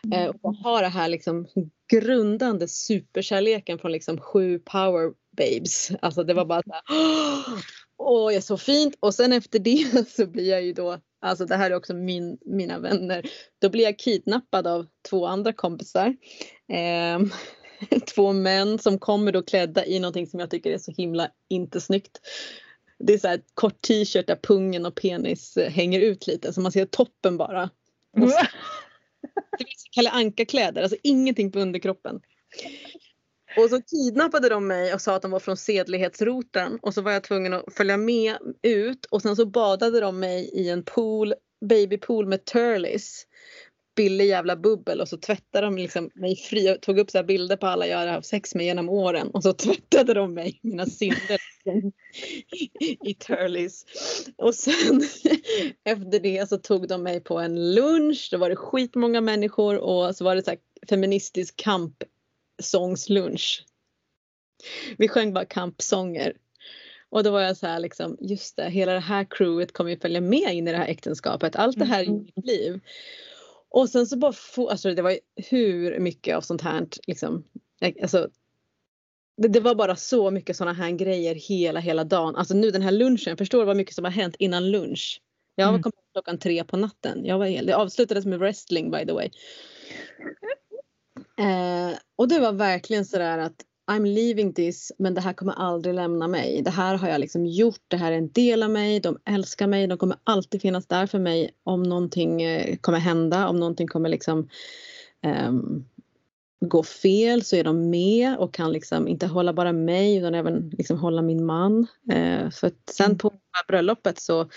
[0.05, 0.19] Mm.
[0.19, 1.47] Eh, och ha det här liksom
[1.91, 5.91] grundande superkärleken från liksom sju power babes.
[6.01, 6.83] Alltså det var bara så här,
[7.97, 8.95] åh, oh, är så fint.
[8.99, 12.37] Och sen efter det så blir jag ju då, alltså det här är också min,
[12.45, 13.25] mina vänner,
[13.59, 16.15] då blir jag kidnappad av två andra kompisar.
[16.67, 17.19] Eh,
[18.15, 21.81] två män som kommer då klädda i någonting som jag tycker är så himla inte
[21.81, 22.19] snyggt.
[22.99, 26.61] Det är så här kort t-shirt där pungen och penis eh, hänger ut lite så
[26.61, 27.69] man ser toppen bara.
[28.21, 28.45] Och så,
[29.57, 32.21] det är Kalle Anka-kläder, alltså ingenting på underkroppen.
[33.57, 37.11] Och så kidnappade de mig och sa att de var från sedlighetsroten och så var
[37.11, 41.33] jag tvungen att följa med ut och sen så badade de mig i en pool,
[41.65, 43.25] babypool med turleys
[43.95, 46.65] billig jävla bubbel och så tvättade de liksom mig fri.
[46.65, 49.43] Jag tog upp så bilder på alla jag hade haft sex med genom åren och
[49.43, 51.37] så tvättade de mig, mina synder
[53.05, 53.85] i Turleys.
[54.37, 55.01] Och sen
[55.83, 58.29] efter det så tog de mig på en lunch.
[58.31, 63.65] Då var det skitmånga människor och så var det så här feministisk kampsångslunch.
[64.97, 66.33] Vi sjöng bara kampsånger.
[67.09, 69.99] Och då var jag så här liksom, just det, hela det här crewet kommer ju
[69.99, 71.55] följa med in i det här äktenskapet.
[71.55, 72.23] Allt det här i mm.
[72.23, 72.79] mitt liv.
[73.71, 77.43] Och sen så bara, få, alltså det var hur mycket av sånt här liksom,
[78.01, 78.29] alltså
[79.37, 82.35] det, det, var bara så mycket såna här grejer hela, hela dagen.
[82.35, 85.21] Alltså nu den här lunchen, förstår vad mycket som har hänt innan lunch.
[85.55, 85.83] Jag mm.
[85.83, 87.25] kom klockan tre på natten.
[87.25, 89.29] Jag var helt, det avslutades med wrestling by the way.
[91.39, 95.95] Eh, och det var verkligen sådär att I'm leaving this men det här kommer aldrig
[95.95, 96.61] lämna mig.
[96.61, 99.67] Det här har jag liksom gjort, det här är en del av mig, de älskar
[99.67, 103.87] mig, de kommer alltid finnas där för mig om någonting eh, kommer hända, om någonting
[103.87, 104.49] kommer liksom
[105.47, 105.85] um,
[106.65, 110.69] gå fel så är de med och kan liksom inte hålla bara mig utan även
[110.69, 111.87] liksom hålla min man.
[112.13, 113.33] Uh, för sen på
[113.67, 114.49] bröllopet så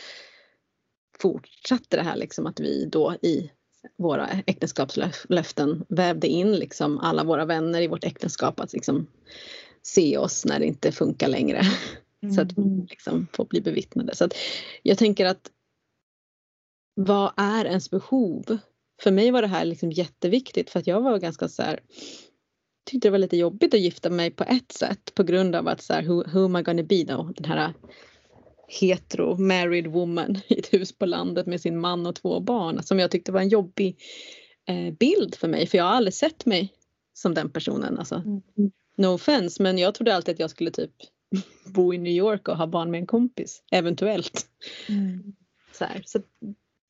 [1.19, 3.51] fortsatte det här liksom att vi då i
[3.99, 9.07] våra äktenskapslöften vävde in liksom alla våra vänner i vårt äktenskap att liksom
[9.83, 11.63] se oss när det inte funkar längre.
[12.23, 12.35] Mm.
[12.35, 14.17] Så att vi liksom får bli bevittnade.
[14.17, 14.35] Så att
[14.83, 15.51] jag tänker att
[16.95, 18.59] vad är ens behov?
[19.03, 21.81] För mig var det här liksom jätteviktigt för att jag var ganska så här
[22.85, 25.83] tyckte det var lite jobbigt att gifta mig på ett sätt på grund av att
[25.83, 27.33] så här, who, who am I gonna be då?
[27.37, 27.73] Den här
[28.69, 32.99] hetero married woman i ett hus på landet med sin man och två barn som
[32.99, 33.97] jag tyckte var en jobbig
[34.69, 36.73] eh, bild för mig för jag har aldrig sett mig
[37.13, 37.99] som den personen.
[37.99, 38.43] Alltså, mm.
[38.97, 40.91] No offense men jag trodde alltid att jag skulle typ
[41.65, 44.47] bo i New York och ha barn med en kompis eventuellt.
[44.89, 45.35] Mm.
[45.73, 46.21] Så, här, så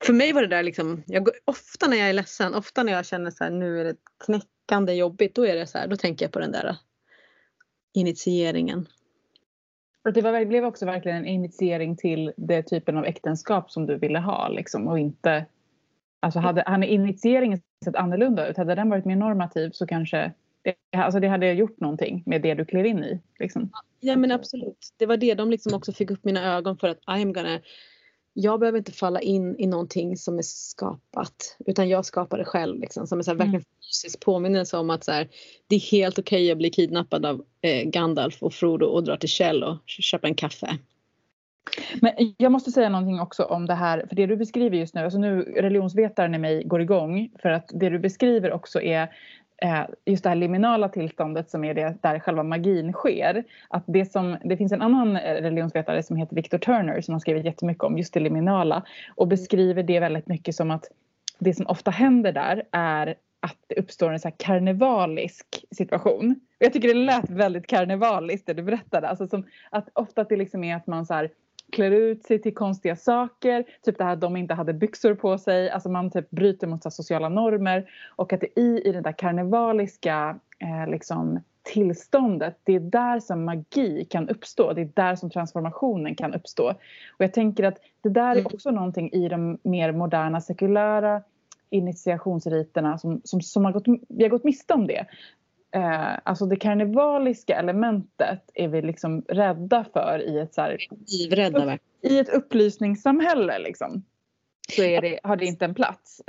[0.05, 3.07] för mig var det där liksom, jag, ofta när jag är ledsen, ofta när jag
[3.07, 6.25] känner så här, nu är det knäckande jobbigt, då är det så här, då tänker
[6.25, 6.77] jag på den där
[7.95, 8.89] initieringen.
[10.05, 13.99] Och det var, blev också verkligen en initiering till den typen av äktenskap som du
[13.99, 15.47] ville ha liksom och inte
[16.25, 20.77] Alltså hade, hade initieringen sett annorlunda ut, hade den varit mer normativ så kanske det,
[20.97, 23.21] alltså det hade gjort någonting med det du klev in i.
[23.39, 23.71] Liksom.
[24.01, 24.95] Ja men absolut.
[24.97, 27.61] Det var det de liksom också fick upp mina ögon för att I'm gonna
[28.35, 32.81] jag behöver inte falla in i någonting som är skapat utan jag skapar det själv.
[32.81, 33.65] Liksom, som så här, verkligen mm.
[33.91, 35.29] fysisk påminnelse om att så här,
[35.67, 39.17] det är helt okej okay att bli kidnappad av eh, Gandalf och Frodo och dra
[39.17, 40.79] till Kjell och köpa en kaffe.
[42.01, 45.01] Men jag måste säga någonting också om det här, för det du beskriver just nu,
[45.01, 49.09] alltså nu religionsvetaren i mig går igång för att det du beskriver också är
[50.05, 53.45] just det här liminala tillståndet som är det där själva magin sker.
[53.69, 57.45] Att det, som, det finns en annan religionsvetare som heter Victor Turner som har skrivit
[57.45, 58.83] jättemycket om just det liminala
[59.15, 60.85] och beskriver det väldigt mycket som att
[61.39, 66.41] det som ofta händer där är att det uppstår en så här karnevalisk situation.
[66.59, 69.09] jag tycker det lät väldigt karnevaliskt det du berättade.
[69.09, 71.31] Alltså som att ofta att det liksom är att man så här,
[71.73, 73.65] klär ut sig till konstiga saker.
[73.83, 75.71] Typ det här att de inte hade byxor på sig.
[75.71, 77.91] Alltså man typ bryter mot sociala normer.
[78.17, 83.45] Och att det i, i det där karnevaliska eh, liksom, tillståndet, det är där som
[83.45, 84.73] magi kan uppstå.
[84.73, 86.69] Det är där som transformationen kan uppstå.
[87.11, 88.47] Och jag tänker att det där är mm.
[88.47, 91.23] också någonting i de mer moderna sekulära
[91.71, 95.07] initiationsriterna som, som, som har gått, vi har gått miste om det
[95.75, 101.79] eh, alltså det karnevaliska elementet är vi liksom rädda för i ett, så här, Livrädda,
[102.03, 103.59] i ett upplysningssamhälle.
[103.59, 104.05] Liksom.
[104.77, 106.23] Så det, har det inte en plats.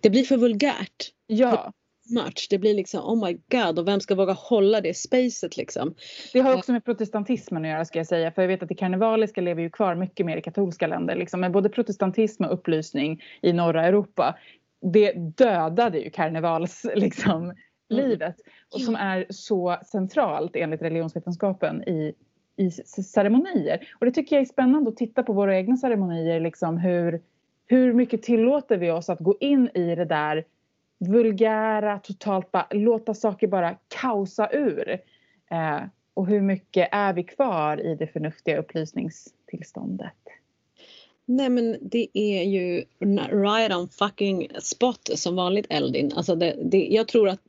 [0.00, 1.12] Det blir för vulgärt.
[1.26, 1.72] Ja.
[2.10, 2.46] Much.
[2.50, 5.94] Det blir liksom oh my god och vem ska våga hålla det spacet liksom.
[6.32, 8.74] Det har också med protestantismen att göra ska jag säga för jag vet att det
[8.74, 13.22] karnevaliska lever ju kvar mycket mer i katolska länder liksom med både protestantism och upplysning
[13.42, 14.38] i norra Europa.
[14.92, 17.54] Det dödade ju karnevals liksom.
[17.88, 18.36] Livet
[18.74, 22.14] och som är så centralt enligt religionsvetenskapen i,
[22.56, 23.88] i ceremonier.
[23.98, 26.40] Och det tycker jag är spännande att titta på våra egna ceremonier.
[26.40, 27.22] Liksom hur,
[27.66, 30.44] hur mycket tillåter vi oss att gå in i det där
[30.98, 34.90] vulgära, totalt bara låta saker bara kaosa ur.
[35.50, 35.80] Eh,
[36.14, 40.12] och hur mycket är vi kvar i det förnuftiga upplysningstillståndet?
[41.26, 42.84] Nej men det är ju
[43.30, 46.12] right on fucking spot som vanligt Eldin.
[46.16, 47.40] Alltså det, det, jag tror att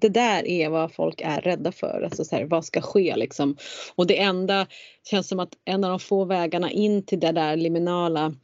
[0.00, 2.02] det där är vad folk är rädda för.
[2.04, 3.56] Alltså så här, vad ska ske liksom?
[3.94, 4.66] Och det enda
[5.10, 8.34] känns som att en av de få vägarna in till det där liminala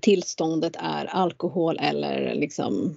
[0.00, 2.96] tillståndet är alkohol eller liksom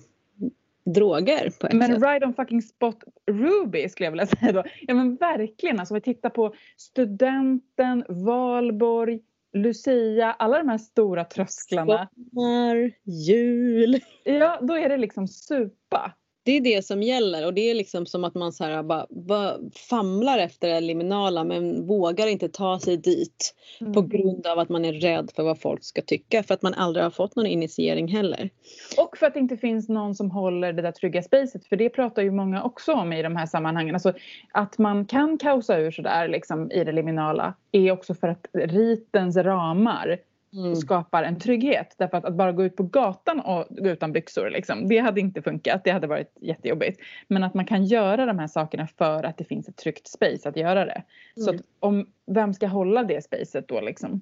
[0.85, 1.51] droger.
[1.59, 2.03] På ett men sätt.
[2.03, 4.63] right on fucking spot Ruby skulle jag vilja säga då.
[4.81, 9.19] Ja men verkligen alltså vi tittar på studenten, valborg,
[9.53, 12.07] Lucia, alla de här stora trösklarna.
[12.31, 13.99] Sommar, jul.
[14.23, 16.13] Ja, då är det liksom supa
[16.43, 19.07] det är det som gäller och det är liksom som att man så här bara,
[19.09, 19.57] bara
[19.89, 23.93] famlar efter det liminala men vågar inte ta sig dit mm.
[23.93, 26.73] på grund av att man är rädd för vad folk ska tycka för att man
[26.73, 28.49] aldrig har fått någon initiering heller.
[28.97, 31.89] Och för att det inte finns någon som håller det där trygga spacet för det
[31.89, 33.95] pratar ju många också om i de här sammanhangen.
[33.95, 34.13] Alltså
[34.51, 39.37] att man kan kaosa ur sådär liksom i det liminala är också för att ritens
[39.37, 40.19] ramar
[40.53, 40.75] mm.
[40.75, 41.95] skapar en trygghet.
[41.97, 45.21] Därför att, att bara gå ut på gatan och gå utan byxor, liksom, det hade
[45.21, 45.83] inte funkat.
[45.83, 46.99] Det hade varit jättejobbigt.
[47.27, 50.49] Men att man kan göra de här sakerna för att det finns ett tryggt space
[50.49, 51.03] att göra det.
[51.35, 51.45] Mm.
[51.45, 54.21] Så att om, vem ska hålla det spacet då liksom?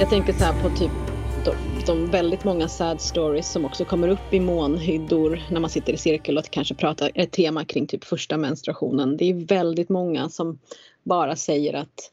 [0.00, 0.90] Jag tänker så här på typ
[1.44, 1.54] de,
[1.86, 5.96] de, väldigt många sad stories som också kommer upp i månhyddor när man sitter i
[5.96, 9.16] cirkel och kanske pratar ett tema kring typ första menstruationen.
[9.16, 10.58] Det är väldigt många som
[11.02, 12.12] bara säger att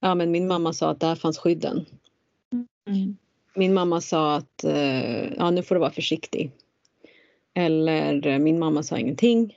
[0.00, 1.86] ja, men min mamma sa att där fanns skydden.
[2.86, 3.16] Mm.
[3.54, 6.50] Min mamma sa att eh, ja, nu får du vara försiktig.
[7.54, 9.56] Eller min mamma sa ingenting.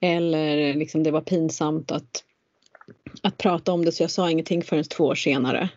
[0.00, 2.24] Eller liksom det var pinsamt att
[3.22, 5.68] att prata om det så jag sa ingenting förrän två år senare.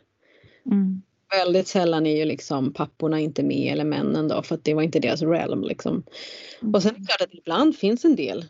[0.66, 1.02] Mm.
[1.30, 4.82] Väldigt sällan är ju liksom papporna inte med eller männen då för att det var
[4.82, 6.04] inte deras realm liksom.
[6.74, 8.46] Och sen är det klart att ibland finns en del.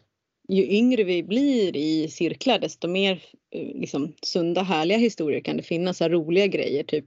[0.52, 5.64] Ju yngre vi blir i cirklar desto mer eh, liksom, sunda härliga historier kan det
[5.64, 7.06] finnas, så roliga grejer typ.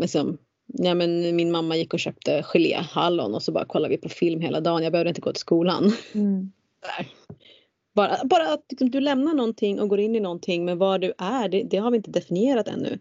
[0.00, 4.08] Liksom, ja, men min mamma gick och köpte geléhallon och så bara kollade vi på
[4.08, 4.82] film hela dagen.
[4.82, 5.92] Jag behövde inte gå till skolan.
[6.14, 6.52] Mm.
[7.94, 11.12] Bara, bara att liksom, du lämnar någonting och går in i någonting men vad du
[11.18, 12.98] är det, det har vi inte definierat ännu.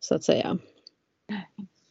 [0.00, 0.58] Så att säga.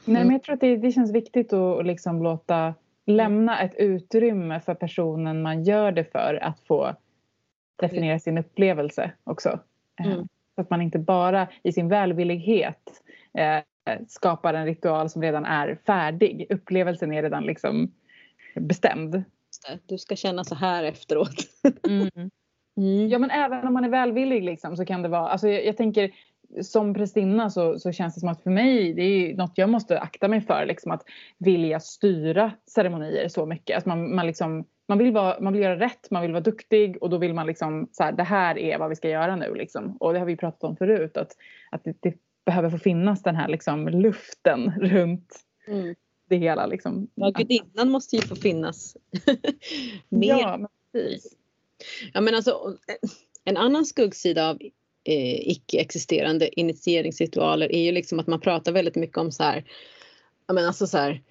[0.05, 2.73] Nej, men jag tror att det, det känns viktigt att liksom låta
[3.09, 6.95] lämna ett utrymme för personen man gör det för att få
[7.75, 9.49] definiera sin upplevelse också.
[9.99, 10.27] Eh, Mm.
[10.55, 13.03] Så att man inte bara i sin välvillighet
[13.37, 13.63] eh,
[14.07, 16.47] skapar en ritual som redan är färdig.
[16.49, 17.91] Upplevelsen är redan liksom
[18.55, 19.23] bestämd.
[19.85, 21.35] Du ska känna så här efteråt.
[23.09, 25.77] Ja men även om man är välvillig liksom, så kan det vara, alltså jag, jag
[25.77, 26.11] tänker
[26.62, 29.99] som prästinna så, så känns det som att för mig det är något jag måste
[29.99, 31.03] akta mig för liksom att
[31.38, 33.77] vilja styra ceremonier så mycket.
[33.77, 36.97] Att man, man, liksom, man, vill vara, man vill göra rätt, man vill vara duktig
[37.01, 39.53] och då vill man liksom så här, det här är vad vi ska göra nu
[39.55, 39.97] liksom.
[39.97, 41.31] Och det har vi pratat om förut att,
[41.71, 42.13] att det, det
[42.45, 45.95] behöver få finnas den här liksom luften runt Mm.
[46.29, 47.07] det hela liksom.
[47.15, 48.97] Ja, gudinnan måste ju få finnas.
[50.09, 50.39] Mer.
[50.39, 51.38] Ja, men precis.
[52.13, 52.77] Ja men alltså
[53.43, 54.57] en annan skuggsida av
[55.03, 59.63] eh, icke-existerande initieringsritualer är ju liksom att man pratar väldigt mycket om så här,
[60.47, 61.21] ja men alltså så här,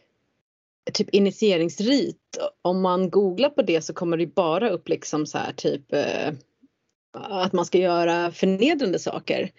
[0.93, 2.39] typ initieringsrit.
[2.63, 6.33] Om man googlar på det så kommer det bara upp liksom så här typ eh,
[7.13, 9.51] att man ska göra förnedrande saker.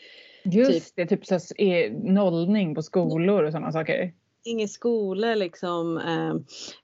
[0.43, 4.13] Just det, typ så är nollning på skolor och sådana saker.
[4.43, 5.97] Ingen skola liksom.
[5.97, 6.35] Eh,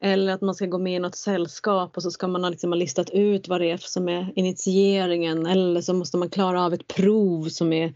[0.09, 2.71] eller att man ska gå med i något sällskap och så ska man ha, liksom,
[2.71, 5.45] ha listat ut vad det är som är initieringen.
[5.45, 7.93] Eller så måste man klara av ett prov som är,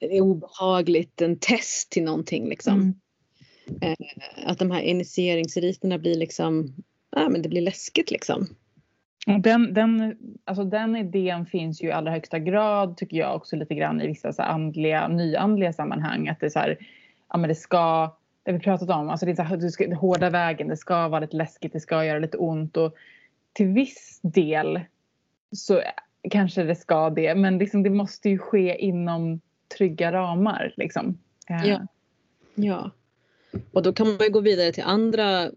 [0.00, 2.74] är obehagligt, en test till någonting liksom.
[2.74, 2.94] Mm.
[4.46, 6.74] Att de här initieringsriterna blir liksom,
[7.10, 8.46] ja men det blir läskigt liksom.
[9.42, 13.74] Den, den, alltså den idén finns ju i allra högsta grad tycker jag också lite
[13.74, 16.28] grann i vissa så andliga, nyandliga sammanhang.
[16.28, 16.78] Att det är så här,
[17.28, 18.16] ja men det ska,
[18.48, 21.08] det vi pratat om, alltså det är så här, du ska, hårda vägen, det ska
[21.08, 22.94] vara lite läskigt, det ska göra lite ont och
[23.52, 24.80] till viss del
[25.52, 25.82] så
[26.30, 29.40] kanske det ska det men liksom det måste ju ske inom
[29.76, 31.18] trygga ramar liksom.
[31.50, 31.86] Eh, Ja.
[32.54, 32.90] Ja.
[33.72, 35.50] Och då kan man ju gå vidare till andra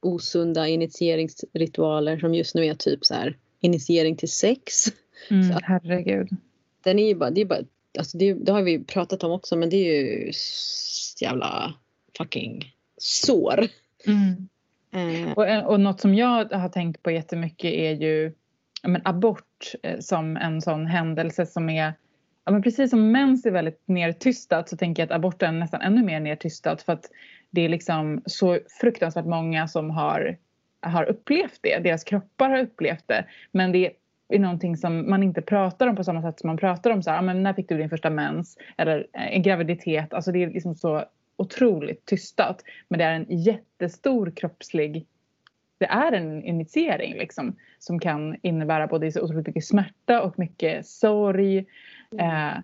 [0.00, 4.86] osunda initieringsritualer som just nu är typ så här initiering till sex.
[5.30, 6.28] Mm, Så herregud.
[6.84, 7.64] Den är ju bara, det är bara,
[7.98, 10.32] alltså det, det har vi pratat om också men det är ju
[11.20, 11.74] jävla
[12.18, 13.60] fucking sår.
[14.06, 14.48] Mm.
[14.94, 18.32] Eh, Och, och något som jag har tänkt på jättemycket är ju
[18.82, 21.92] men abort eh, som en sån händelse som är
[22.44, 25.80] Ja, men precis som mens är väldigt nertystat så tänker jag att aborten är nästan
[25.80, 27.10] ännu mer nertystat för att
[27.50, 30.36] det är liksom så fruktansvärt många som har,
[30.80, 31.78] har upplevt det.
[31.78, 33.24] Deras kroppar har upplevt det.
[33.52, 33.92] Men det
[34.28, 37.10] är någonting som man inte pratar om på samma sätt som man pratar om så
[37.10, 38.58] här, "Ja, men när fick du din första mens?
[38.76, 40.14] Eller eh, en graviditet.
[40.14, 41.04] Alltså det är liksom så
[41.42, 42.64] otroligt tystat.
[42.88, 45.06] Men det är en jättestor kroppslig
[45.82, 50.86] det är en initiering liksom, som kan innebära både så otroligt mycket smärta och mycket
[50.86, 51.58] sorg.
[52.18, 52.58] Eh,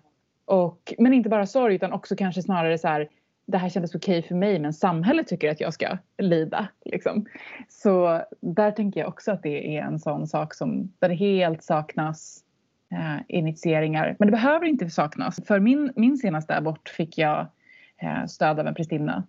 [0.45, 3.07] och, men inte bara sorg utan också kanske snarare så här
[3.45, 6.67] det här kändes okej för mig men samhället tycker att jag ska lida.
[6.85, 7.25] Liksom.
[7.67, 11.63] Så där tänker jag också att det är en sån sak som där det helt
[11.63, 12.43] saknas
[12.91, 14.15] eh, initieringar.
[14.19, 15.39] Men det behöver inte saknas.
[15.45, 17.47] För min, min senaste abort fick jag
[18.01, 19.23] eh, stöd av en prästinna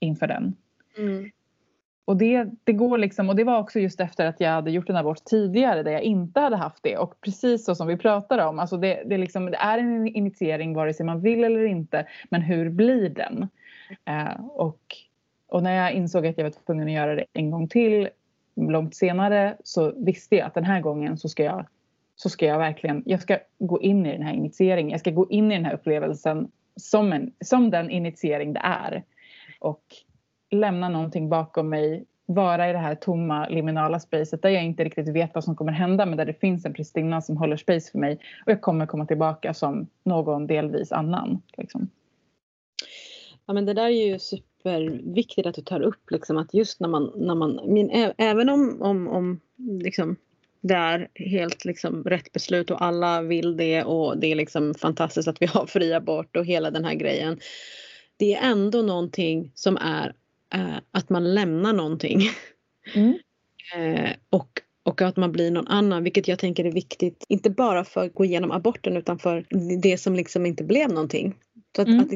[0.00, 0.56] inför den.
[0.98, 1.30] mm.
[2.04, 4.88] Och det, det går liksom, och det var också just efter att jag hade gjort
[4.88, 6.96] en abort tidigare där jag inte hade haft det.
[6.96, 10.74] Och precis så som vi pratade om, alltså det, det, liksom, det är en initiering
[10.74, 12.06] vare sig man vill eller inte.
[12.30, 13.48] Men hur blir den?
[14.04, 14.80] Eh, och,
[15.48, 18.08] och när jag insåg att jag var tvungen att göra det en gång till
[18.56, 21.66] långt senare så visste jag att den här gången så ska jag,
[22.16, 24.90] så ska jag verkligen, jag ska gå in i den här initieringen.
[24.90, 29.04] Jag ska gå in i den här upplevelsen som, en, som den initiering det är.
[29.60, 29.82] Och
[30.50, 35.08] lämna någonting bakom mig, vara i det här tomma liminala spacet där jag inte riktigt
[35.08, 37.98] vet vad som kommer hända men där det finns en prästinna som håller space för
[37.98, 41.42] mig och jag kommer komma tillbaka som någon delvis annan.
[41.56, 41.90] Liksom.
[43.46, 46.88] Ja men det där är ju superviktigt att du tar upp liksom att just när
[46.88, 50.16] man, när man min, även om, om, om liksom
[50.62, 55.28] det är helt liksom rätt beslut och alla vill det och det är liksom fantastiskt
[55.28, 57.40] att vi har fri abort och hela den här grejen.
[58.16, 60.14] Det är ändå någonting som är
[60.54, 62.20] eh, att man lämnar någonting.
[62.94, 63.18] Mm.
[63.76, 67.84] Eh, och och att man blir någon annan, vilket jag tänker är viktigt, inte bara
[67.84, 69.46] för att gå igenom aborten utan för
[69.82, 71.34] det som liksom inte blev någonting.
[71.76, 72.00] Så att, mm.
[72.00, 72.08] att,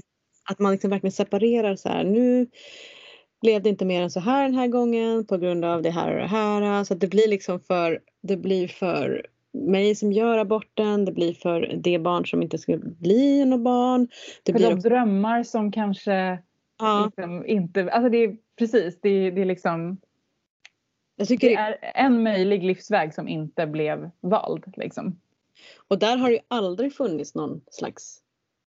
[0.50, 2.46] att, man liksom verkligen separerar så här, nu
[3.40, 6.12] blev det inte mer än så här den här gången på grund av det här
[6.12, 6.84] och det här.
[6.84, 11.80] Så det blir liksom för, det blir för mig som gör aborten, det blir för
[11.82, 14.08] det barn som inte ska bli något barn.
[14.42, 16.38] Det för blir de drömmar som kanske
[16.78, 17.04] ja.
[17.04, 19.98] liksom inte, alltså det är precis, det, det är liksom
[21.16, 24.64] jag tycker det är en möjlig livsväg som inte blev vald.
[24.76, 25.20] Liksom.
[25.88, 28.22] Och där har det ju aldrig funnits någon slags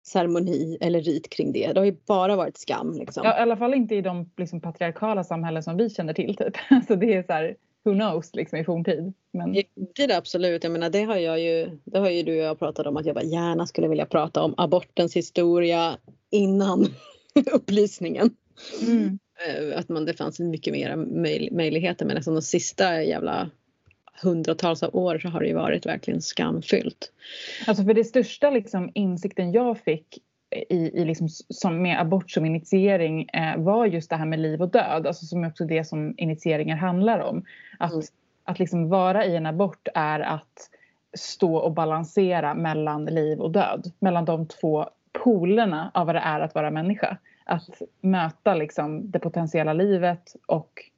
[0.07, 1.73] ceremoni eller rit kring det.
[1.73, 2.93] Det har ju bara varit skam.
[2.93, 3.25] Liksom.
[3.25, 6.37] Ja, I alla fall inte i de liksom, patriarkala samhällen som vi känner till.
[6.37, 6.55] Typ.
[6.71, 9.13] Alltså det är så här, who knows liksom, i forntid.
[9.33, 9.57] Men...
[9.57, 10.65] I forntid absolut.
[10.65, 13.07] Jag menar, det har, jag ju, det har ju du och jag pratat om att
[13.07, 15.99] jag bara gärna skulle vilja prata om abortens historia
[16.31, 16.87] innan
[17.53, 18.31] upplysningen.
[18.87, 19.19] Mm.
[19.47, 23.51] Eh, att man, det fanns mycket mer möj, möjligheter men nästan de sista jävla
[24.23, 27.13] hundratals av år så har det ju varit verkligen skamfyllt.
[27.67, 30.19] Alltså för det största liksom insikten jag fick
[30.69, 34.63] i, i liksom, som med abort som initiering eh, var just det här med liv
[34.63, 37.45] och död, alltså som är också det som initieringar handlar om.
[37.79, 38.05] Att, mm.
[38.45, 40.71] att liksom vara i en abort är att
[41.17, 46.41] stå och balansera mellan liv och död, mellan de två polerna av vad det är
[46.41, 50.91] att vara människa att möta liksom det potentiella livet och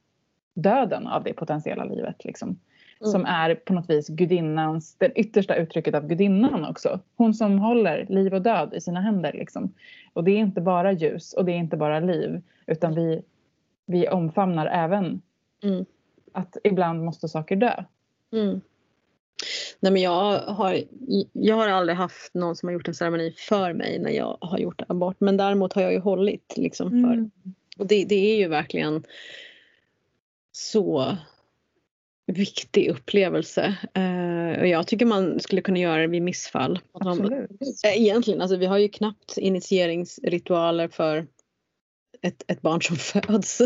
[0.53, 2.25] döden av det potentiella livet.
[2.25, 2.59] Liksom.
[3.01, 3.11] Mm.
[3.11, 6.99] Som är på något vis gudinnans, det yttersta uttrycket av gudinnan också.
[7.15, 9.33] Hon som håller liv och död i sina händer.
[9.33, 9.73] Liksom.
[10.13, 13.21] Och det är inte bara ljus och det är inte bara liv utan vi,
[13.85, 15.21] vi omfamnar även
[15.63, 15.85] mm.
[16.31, 17.83] att ibland måste saker dö.
[18.31, 18.61] Mm.
[19.79, 20.81] Nej, men jag, har,
[21.33, 24.57] jag har aldrig haft någon som har gjort en ceremoni för mig när jag har
[24.57, 25.15] gjort abort.
[25.19, 27.13] Men däremot har jag ju hållit liksom för.
[27.13, 27.31] Mm.
[27.77, 29.03] Och det, det är ju verkligen
[30.51, 31.17] så
[32.27, 33.77] viktig upplevelse.
[33.97, 36.79] Uh, och jag tycker man skulle kunna göra det vid missfall.
[36.91, 37.49] Absolut.
[37.85, 41.27] Eh, egentligen, alltså vi har ju knappt initieringsritualer för
[42.21, 43.61] ett, ett barn som föds.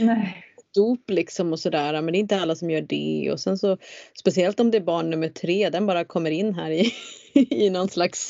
[0.00, 0.44] Nej
[0.74, 3.78] dop liksom och sådär men det är inte alla som gör det och sen så
[4.18, 6.92] speciellt om det är barn nummer tre den bara kommer in här i,
[7.50, 8.28] i någon slags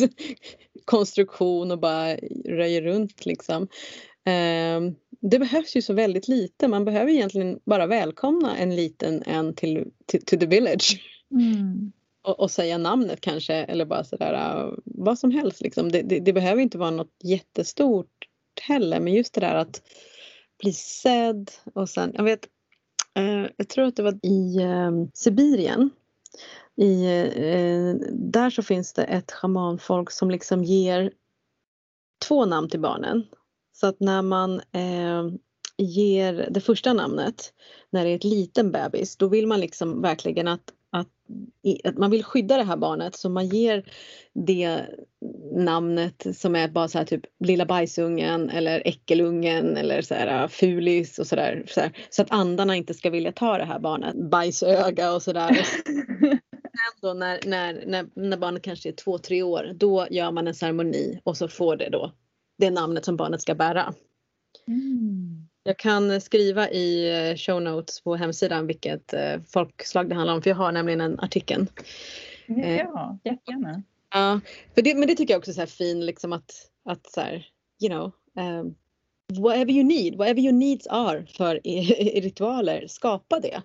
[0.85, 3.68] konstruktion och bara röjer runt liksom.
[4.26, 6.68] Um, det behövs ju så väldigt lite.
[6.68, 11.00] Man behöver egentligen bara välkomna en liten en till, till to the village.
[11.30, 11.92] Mm.
[12.22, 15.92] Och, och, säga namnet kanske eller bara sådär uh, vad som helst liksom.
[15.92, 18.28] Det, det, det, behöver inte vara något jättestort
[18.60, 19.82] heller men just det där att
[20.58, 22.48] bli sedd och sen, jag vet,
[23.14, 25.90] eh, jag tror att det var i eh, Sibirien.
[26.76, 31.12] I, eh, där så finns det ett schamanfolk som liksom ger
[32.28, 33.26] två namn till barnen.
[33.74, 35.28] Så att när man eh,
[35.78, 37.52] ger det första namnet
[37.90, 41.08] när det är ett liten bebis då vill man liksom verkligen att att,
[41.84, 43.84] att man vill skydda det här barnet så man ger
[44.34, 44.80] det
[45.52, 50.48] namnet som är bara så här typ lilla bajsungen eller äckelungen eller så här äh,
[50.48, 51.64] fulis och sådär.
[51.68, 54.30] Så, så att andarna inte ska vilja ta det här barnet.
[54.30, 55.66] Bajsöga och sådär.
[57.02, 60.54] Ändå när, när, när, när barnet kanske är två, tre år då gör man en
[60.54, 62.12] ceremoni och så får det då
[62.59, 63.94] det namnet som barnet ska bära.
[64.68, 65.48] Mm.
[65.62, 70.42] Jag kan skriva i eh, show notes på hemsidan vilket eh, folkslag det handlar om
[70.42, 71.66] för jag har nämligen en artikel.
[72.46, 73.82] Eh, ja, jättegärna.
[74.11, 74.40] Ja,
[74.74, 76.52] för det, men det tycker jag också är så här fin liksom att,
[76.84, 77.46] att så här,
[77.82, 78.12] you know,
[78.44, 78.74] um,
[79.42, 81.61] whatever you need, whatever your needs are för
[82.20, 83.62] ritualer, skapa det.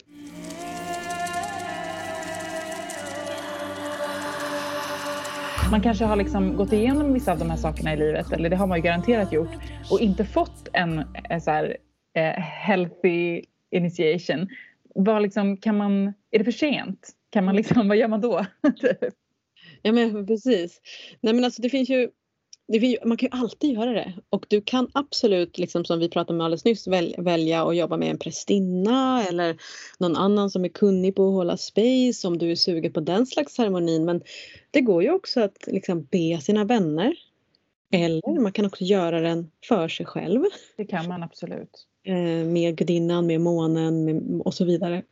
[5.71, 8.55] Man kanske har liksom gått igenom vissa av de här sakerna i livet, eller det
[8.55, 9.49] har man ju garanterat gjort,
[9.91, 11.77] och inte fått en, en så här,
[12.15, 14.47] eh, healthy initiation.
[14.95, 17.09] Vad liksom, kan man, är det för sent?
[17.29, 18.45] Kan man liksom, vad gör man då?
[18.81, 19.13] Typ.
[19.81, 20.81] ja men precis.
[21.21, 22.09] Nej men alltså det finns ju
[22.71, 26.37] det man kan ju alltid göra det och du kan absolut, liksom som vi pratade
[26.37, 29.57] om alldeles nyss, väl, välja att jobba med en prästinna eller
[29.99, 33.25] någon annan som är kunnig på att hålla space om du är sugen på den
[33.25, 34.05] slags ceremonin.
[34.05, 34.21] Men
[34.71, 37.13] det går ju också att liksom be sina vänner.
[37.91, 40.43] Eller man kan också göra den för sig själv.
[40.77, 41.85] Det kan man absolut.
[42.03, 45.03] Eh, med gudinnan, med månen med, och så vidare.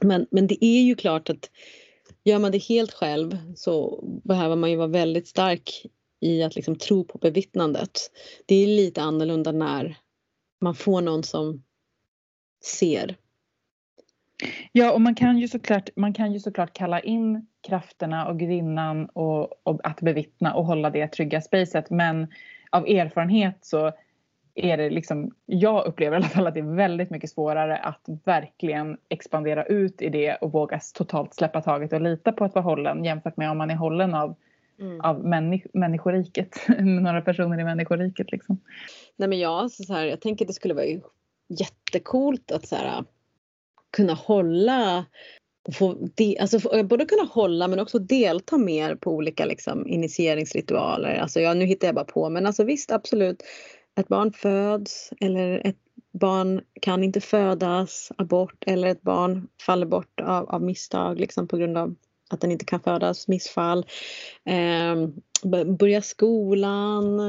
[0.00, 1.50] Men, men det är ju klart att
[2.24, 5.86] gör man det helt själv så behöver man ju vara väldigt stark
[6.20, 8.10] i att liksom tro på bevittnandet.
[8.46, 9.96] Det är lite annorlunda när
[10.60, 11.62] man får någon som
[12.64, 13.16] ser.
[14.72, 19.06] Ja, och man kan ju såklart, man kan ju såklart kalla in krafterna och gudinnan
[19.06, 21.90] och, och att bevittna och hålla det trygga spacet.
[21.90, 22.26] Men
[22.70, 23.92] av erfarenhet så
[24.54, 28.08] är det liksom, jag upplever i alla fall att det är väldigt mycket svårare att
[28.24, 32.64] verkligen expandera ut i det och våga totalt släppa taget och lita på att vara
[32.64, 34.34] hållen jämfört med om man är hållen av,
[34.80, 35.00] mm.
[35.00, 38.60] av människ människoriket, några personer i människoriket liksom.
[39.16, 40.86] Nej men jag, så här, jag tänker att det skulle vara
[41.48, 43.04] jättekult att så här,
[43.90, 45.04] kunna hålla
[45.72, 51.14] få de, alltså, både kunna hålla men också delta mer på olika liksom, initieringsritualer.
[51.14, 53.42] Alltså, ja, nu hittar jag bara på men alltså, visst absolut
[54.00, 55.76] ett barn föds eller ett
[56.12, 61.56] barn kan inte födas, abort eller ett barn faller bort av, av misstag liksom på
[61.56, 61.94] grund av
[62.30, 63.86] att den inte kan födas, missfall.
[64.44, 65.08] Eh,
[65.64, 67.20] börja skolan,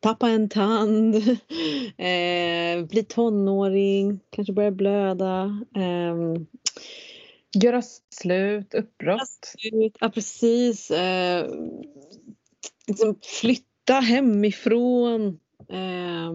[0.00, 1.14] tappa en tand,
[1.96, 5.64] eh, bli tonåring, kanske börja blöda.
[5.76, 6.42] Eh,
[7.54, 7.82] Göra
[8.14, 9.54] slut, uppbrott.
[10.00, 10.90] Ja precis.
[10.90, 11.50] Eh,
[12.86, 15.40] liksom flytta hemifrån.
[15.68, 16.32] Eh,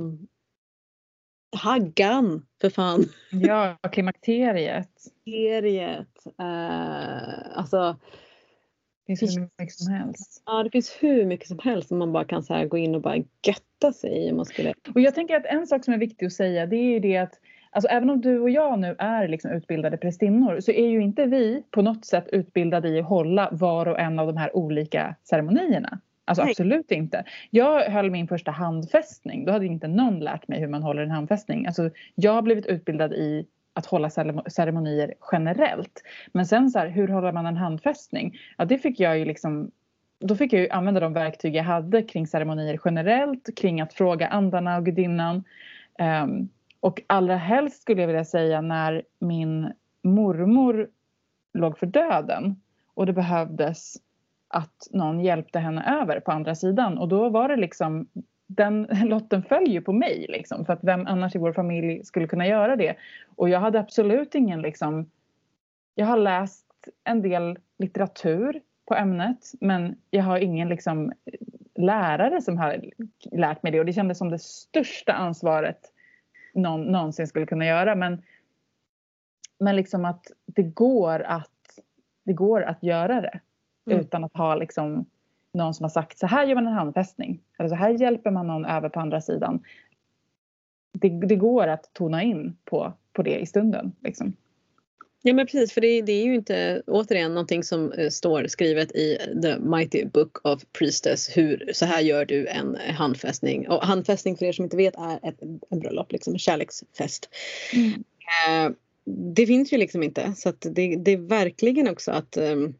[1.53, 3.05] haggan för fan.
[3.31, 4.89] Ja, klimakteriet.
[5.23, 6.25] Klimakteriet.
[6.39, 7.97] Eh, alltså.
[9.07, 10.43] Det finns hur mycket som helst.
[10.45, 13.01] Ja, det finns hur mycket som helst som man bara kan så gå in och
[13.01, 14.31] bara götta sig i.
[14.31, 14.73] Man skulle...
[14.95, 17.17] Och jag tänker att en sak som är viktig att säga det är ju det
[17.17, 17.39] att
[17.75, 21.25] Alltså även om du och jag nu är liksom utbildade prästinnor så är ju inte
[21.25, 25.15] vi på något sätt utbildade i att hålla var och en av de här olika
[25.23, 25.99] ceremonierna.
[26.25, 26.51] Alltså Nej.
[26.51, 27.23] absolut inte.
[27.49, 29.45] Jag höll min första handfästning.
[29.45, 31.65] Då hade inte någon lärt mig hur man håller en handfästning.
[31.65, 34.09] Alltså jag har blivit utbildad i att hålla
[34.47, 36.03] ceremonier generellt.
[36.31, 38.37] Men sen så här, hur håller man en handfästning?
[38.57, 39.71] Ja, det fick jag ju liksom
[40.19, 44.27] då fick jag ju använda de verktyg jag hade kring ceremonier generellt, kring att fråga
[44.27, 45.43] andarna och gudinnan.
[45.99, 46.49] Um,
[46.79, 50.89] och allra helst skulle jag vilja säga när min mormor
[51.53, 52.61] låg för döden
[52.93, 53.95] och det behövdes
[54.53, 56.97] att någon hjälpte henne över på andra sidan.
[56.97, 58.07] Och då var det liksom
[58.47, 62.27] den lotten föll ju på mig liksom för att vem annars i vår familj skulle
[62.27, 62.95] kunna göra det?
[63.35, 65.09] Och jag hade absolut ingen liksom
[65.95, 66.65] jag har läst
[67.03, 71.13] en del litteratur på ämnet men jag har ingen liksom
[71.75, 72.81] lärare som har
[73.31, 73.79] lärt mig det.
[73.79, 75.91] Och det kändes som det största ansvaret
[76.53, 77.95] någon någonsin skulle kunna göra.
[77.95, 78.21] Men,
[79.59, 81.79] men liksom att det går att,
[82.23, 83.39] det går att göra det
[83.87, 83.99] mm.
[83.99, 85.05] utan att ha liksom
[85.53, 87.41] någon som har sagt så här gör man en handfästning.
[87.59, 89.63] Eller så här hjälper man någon över på andra sidan.
[90.91, 93.91] Det, det går att tona in på, på det i stunden.
[94.03, 94.33] Liksom.
[95.25, 98.91] Ja men precis för det, det, är ju inte återigen någonting som uh, står skrivet
[98.91, 101.37] i The Mighty Book of Priestess.
[101.37, 103.69] Hur, så här gör du en handfästning.
[103.69, 107.29] Och handfästning för er som inte vet är ett, en bröllop, liksom en kärleksfest.
[107.73, 108.03] Mm.
[108.69, 108.75] Uh,
[109.05, 112.75] det finns ju liksom inte så att det, det är verkligen också att um,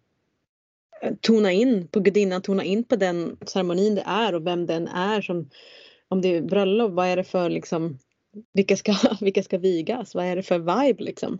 [1.22, 5.22] tona in på gudinnan, tona in på den ceremonin det är och vem den är
[5.22, 5.50] som
[6.08, 7.98] om det är bröllop, vad är det för liksom
[8.54, 10.16] vilka ska, vilka ska vigas?
[10.16, 11.40] Vad är det för vibe liksom?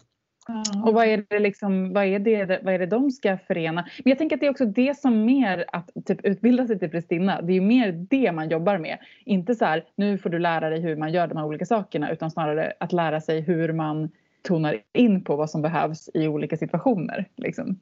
[0.86, 3.86] Och vad är det liksom, vad är det, vad är det de ska förena?
[4.04, 6.90] Men jag tänker att det är också det som mer att typ utbilda sig till
[6.90, 7.42] prästinna.
[7.42, 8.98] Det är ju mer det man jobbar med.
[9.26, 12.12] Inte så här, nu får du lära dig hur man gör de här olika sakerna
[12.12, 14.10] utan snarare att lära sig hur man
[14.42, 17.30] tonar in på vad som behövs i olika situationer.
[17.36, 17.80] Liksom.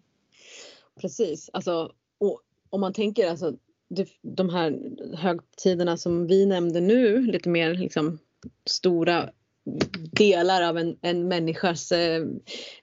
[1.00, 1.92] Precis, alltså
[2.70, 3.54] om man tänker alltså
[4.22, 4.80] de här
[5.16, 8.20] högtiderna som vi nämnde nu, lite mer liksom
[8.66, 9.30] stora
[10.12, 12.26] delar av en, en människas eh,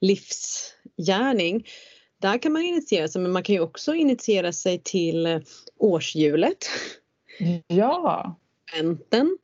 [0.01, 1.67] livsgärning.
[2.19, 5.41] Där kan man initiera sig men man kan ju också initiera sig till eh,
[5.77, 6.67] årshjulet.
[7.67, 8.37] Ja.
[8.77, 9.39] Vänten,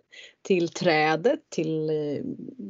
[0.45, 2.23] till trädet, till eh,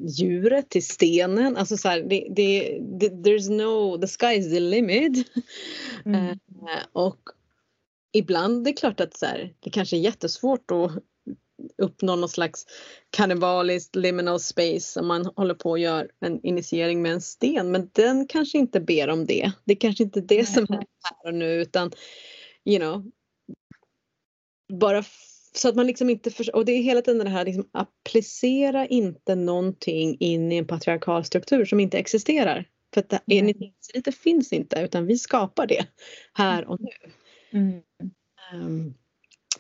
[0.09, 1.57] djuret, till stenen.
[1.57, 5.27] Alltså så här, det, det, det, there's no, the sky is the limit.
[6.05, 6.31] Mm.
[6.31, 7.21] Eh, och
[8.13, 10.93] ibland det är klart att så här, det kanske är jättesvårt att
[11.79, 12.67] uppnå någon slags
[13.11, 17.71] kannibaliskt liminal space om man håller på och gör en initiering med en sten.
[17.71, 19.53] Men den kanske inte ber om det.
[19.65, 21.93] Det är kanske inte det som är här och nu utan
[22.65, 23.05] you know
[24.73, 25.05] bara
[25.57, 28.87] så att man liksom inte för, och det är hela tiden det här liksom applicera
[28.87, 32.69] inte någonting in i en patriarkal struktur som inte existerar.
[32.95, 33.23] För att
[34.05, 35.87] det finns inte utan vi skapar det
[36.33, 37.13] här och nu.
[37.59, 37.83] Mm.
[38.55, 38.95] Um,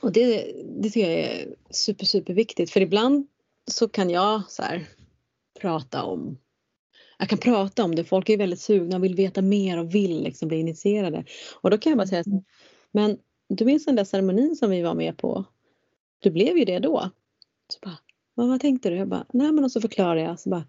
[0.01, 3.27] och det, det tycker jag är super, super viktigt för ibland
[3.71, 4.87] så kan jag så här,
[5.61, 6.39] prata om
[7.19, 10.23] jag kan prata om det, folk är väldigt sugna och vill veta mer och vill
[10.23, 11.25] liksom bli initierade.
[11.61, 12.45] Och då kan jag bara säga så, mm.
[12.93, 13.19] men
[13.49, 15.45] du minns den där ceremonin som vi var med på?
[16.25, 17.11] Du blev ju det då.
[17.69, 17.99] Så bara,
[18.35, 18.97] vad, vad tänkte du?
[18.97, 20.41] Jag bara, nej men och så förklarar jag.
[20.41, 20.65] Så bara,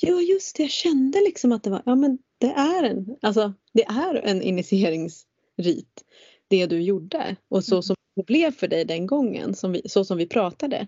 [0.00, 3.52] ja just det, jag kände liksom att det var, ja men det är en, alltså
[3.72, 6.04] det är en initieringsrit.
[6.48, 7.82] Det du gjorde och så mm.
[7.82, 10.86] som det blev för dig den gången, som vi, så som vi pratade.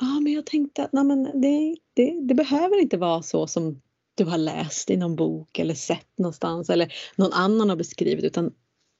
[0.00, 3.80] Ja, men jag tänkte att nej, men det, det, det behöver inte vara så som
[4.14, 8.54] du har läst i någon bok eller sett någonstans eller någon annan har beskrivit utan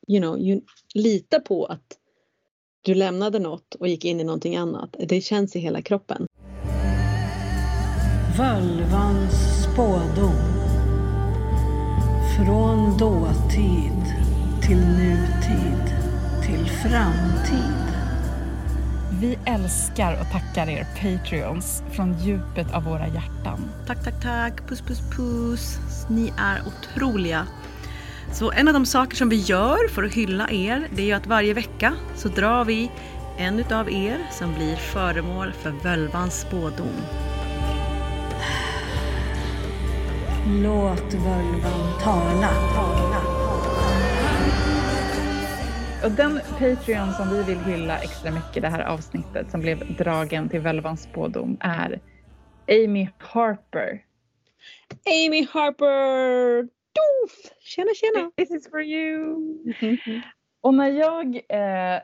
[0.08, 0.60] you know, you,
[0.94, 1.98] lita på att
[2.88, 4.96] du lämnade något och gick in i någonting annat.
[5.08, 6.26] Det känns i hela kroppen.
[8.38, 10.34] Völvans spådom.
[12.36, 14.02] Från dåtid
[14.62, 15.94] till nutid
[16.46, 17.88] till framtid.
[19.20, 23.70] Vi älskar och tackar er Patreons från djupet av våra hjärtan.
[23.86, 24.68] Tack, tack, tack.
[24.68, 25.78] Puss, puss, puss.
[26.10, 27.46] Ni är otroliga.
[28.32, 31.12] Så en av de saker som vi gör för att hylla er, det är ju
[31.12, 32.90] att varje vecka så drar vi
[33.38, 36.96] en utav er som blir föremål för völvans spådom.
[40.62, 42.50] Låt völvan tala.
[42.74, 43.22] tala.
[46.04, 50.48] Och den Patreon som vi vill hylla extra mycket det här avsnittet som blev dragen
[50.48, 52.00] till völvans spådom är
[52.68, 54.02] Amy Harper.
[55.06, 56.77] Amy Harper!
[56.98, 57.52] Doof!
[57.60, 58.30] Tjena, tjena!
[58.36, 59.36] This is for you!
[60.60, 62.00] Och när jag eh,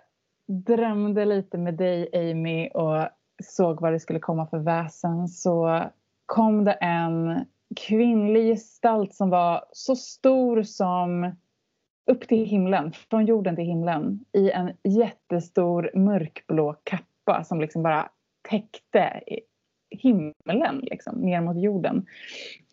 [0.46, 3.08] drömde lite med dig Amy och
[3.42, 5.82] såg vad det skulle komma för väsen så
[6.26, 7.44] kom det en
[7.76, 11.36] kvinnlig gestalt som var så stor som
[12.10, 18.08] upp till himlen, från jorden till himlen i en jättestor mörkblå kappa som liksom bara
[18.48, 19.20] täckte
[20.00, 22.06] himlen liksom, ner mot jorden.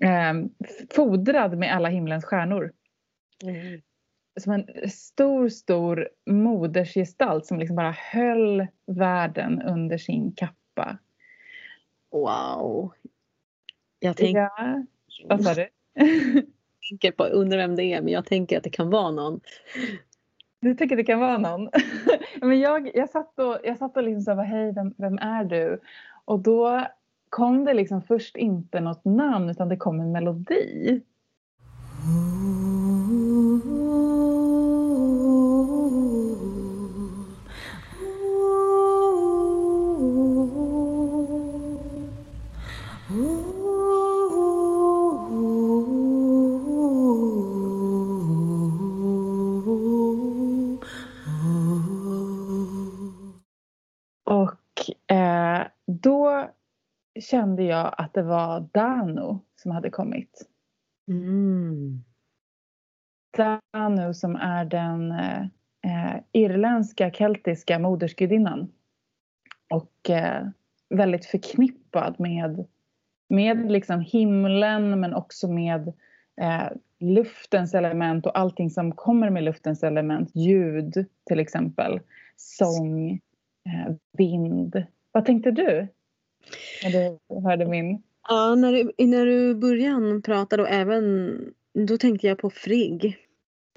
[0.03, 0.33] Eh,
[0.95, 2.71] fodrad med alla himlens stjärnor.
[3.43, 3.81] Mm.
[4.39, 10.97] Som en stor, stor modersgestalt som liksom bara höll världen under sin kappa.
[12.11, 12.93] Wow.
[13.99, 14.39] Jag tänker...
[14.41, 14.85] Ja,
[15.29, 15.69] vad sa du?
[16.89, 19.39] tänker på, undrar vem det är, men jag tänker att det kan vara någon.
[20.59, 21.69] Du tycker det kan vara någon?
[22.41, 25.79] men jag, jag satt och, jag satt och liksom sa, hej, vem, vem är du?
[26.25, 26.87] Och då
[27.31, 31.01] kom det liksom först inte något namn utan det kom en melodi.
[57.31, 60.49] Kände jag att det var Dano som hade kommit.
[61.07, 62.03] Mm.
[63.37, 68.71] Dano som är den eh, irländska keltiska modersgudinnan.
[69.73, 70.47] Och eh,
[70.89, 72.65] väldigt förknippad med,
[73.29, 75.87] med liksom himlen men också med
[76.41, 76.67] eh,
[76.99, 80.35] luftens element och allting som kommer med luftens element.
[80.35, 81.99] Ljud till exempel,
[82.35, 83.11] sång,
[83.65, 84.83] eh, vind.
[85.11, 85.87] Vad tänkte du?
[86.83, 88.01] När du hörde min...
[88.29, 91.37] Ja, när du, när du började prata då även
[91.73, 93.17] då tänkte jag på Frigg.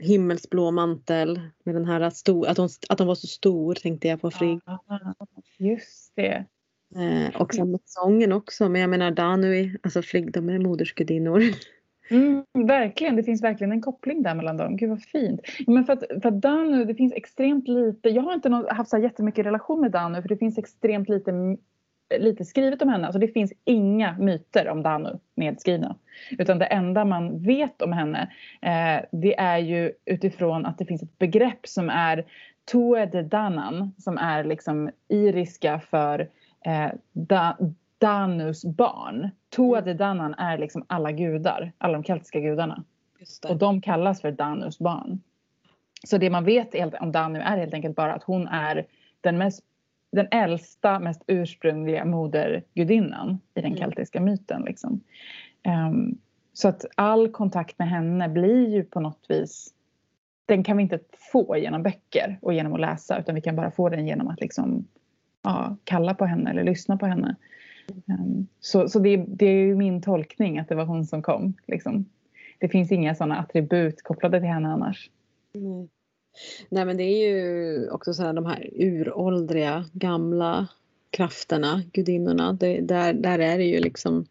[0.03, 4.21] Himmelsblå mantel med den här stor, att hon, att hon var så stor tänkte jag
[4.21, 4.61] på Frigg.
[4.67, 4.79] Ja,
[5.59, 6.45] just det.
[6.97, 8.69] Eh, och sen med sången också.
[8.69, 11.43] Men jag menar Danui, alltså Frigg, de är modersgudinnor.
[12.11, 14.77] Mm, verkligen, det finns verkligen en koppling där mellan dem.
[14.77, 15.41] Gud vad fint.
[15.67, 18.99] Men för att, för att Danu, det finns extremt lite, jag har inte haft så
[18.99, 21.33] jättemycket relation med Danu för det finns extremt lite
[22.19, 23.07] lite skrivet om henne.
[23.07, 25.97] Alltså det finns inga myter om Danu nedskrivna.
[26.31, 28.33] Utan det enda man vet om henne
[28.63, 32.25] eh, det är ju utifrån att det finns ett begrepp som är
[32.73, 36.29] Tue de Danan som är liksom iriska för
[36.65, 37.59] eh, da,
[37.99, 39.31] Danus barn.
[39.57, 42.85] Tua de Danan är liksom alla gudar, alla de keltiska gudarna.
[43.49, 45.21] Och de kallas för Danus barn.
[46.07, 48.87] Så det man vet om Danu är helt enkelt bara att hon är
[49.21, 49.65] den mest
[50.15, 53.79] den äldsta, mest ursprungliga modergudinnan i den mm.
[53.79, 54.63] keltiska myten.
[54.63, 55.01] Liksom.
[55.89, 56.19] Um,
[56.53, 59.75] så att all kontakt med henne blir ju på något vis
[60.47, 60.99] den kan vi inte
[61.33, 64.41] få genom böcker och genom att läsa utan vi kan bara få den genom att
[64.41, 64.87] liksom,
[65.43, 67.37] ja, kalla på henne eller lyssna på henne.
[68.07, 71.55] Um, så så det, det är min tolkning att det var hon som kom.
[71.67, 72.05] Liksom.
[72.59, 75.11] Det finns inga sådana attribut kopplade till henne annars.
[75.55, 75.89] Mm.
[76.69, 80.69] Nej men det är ju också så här de här uråldriga gamla
[81.11, 82.53] krafterna, gudinnorna.
[82.53, 84.27] Det, där, där är det ju liksom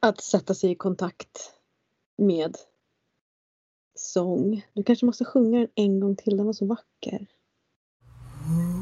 [0.00, 1.52] att sätta sig i kontakt
[2.16, 2.56] med
[3.94, 4.66] sång.
[4.72, 7.26] Du kanske måste sjunga den en gång till, den var så vacker.
[8.48, 8.77] Mm.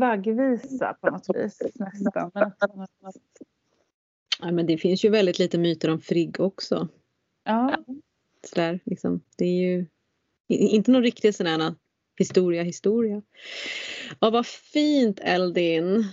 [0.00, 2.30] Vaggvisa på något vis nästan.
[4.40, 6.88] Ja, men det finns ju väldigt lite myter om Frigg också.
[7.44, 7.76] Ja,
[8.42, 9.20] Sådär, liksom.
[9.36, 9.86] Det är ju
[10.48, 11.74] inte någon riktig sån här
[12.18, 13.22] historia, historia.
[14.20, 16.04] Ja, vad fint Eldin.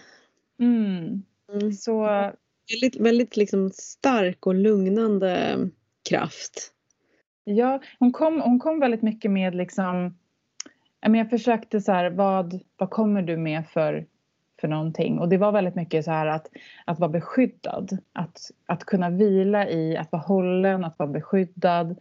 [0.59, 1.23] mm.
[1.53, 1.73] Mm.
[1.73, 2.07] så
[2.71, 5.57] Väldigt, väldigt liksom stark och lugnande
[6.09, 6.73] kraft.
[7.43, 10.17] Ja, hon kom, hon kom väldigt mycket med liksom
[11.09, 14.05] men Jag försökte så här, vad, vad kommer du med för,
[14.61, 15.19] för någonting?
[15.19, 16.47] Och det var väldigt mycket så här att,
[16.85, 17.97] att vara beskyddad.
[18.13, 21.99] Att, att kunna vila i att vara hållen, att vara beskyddad.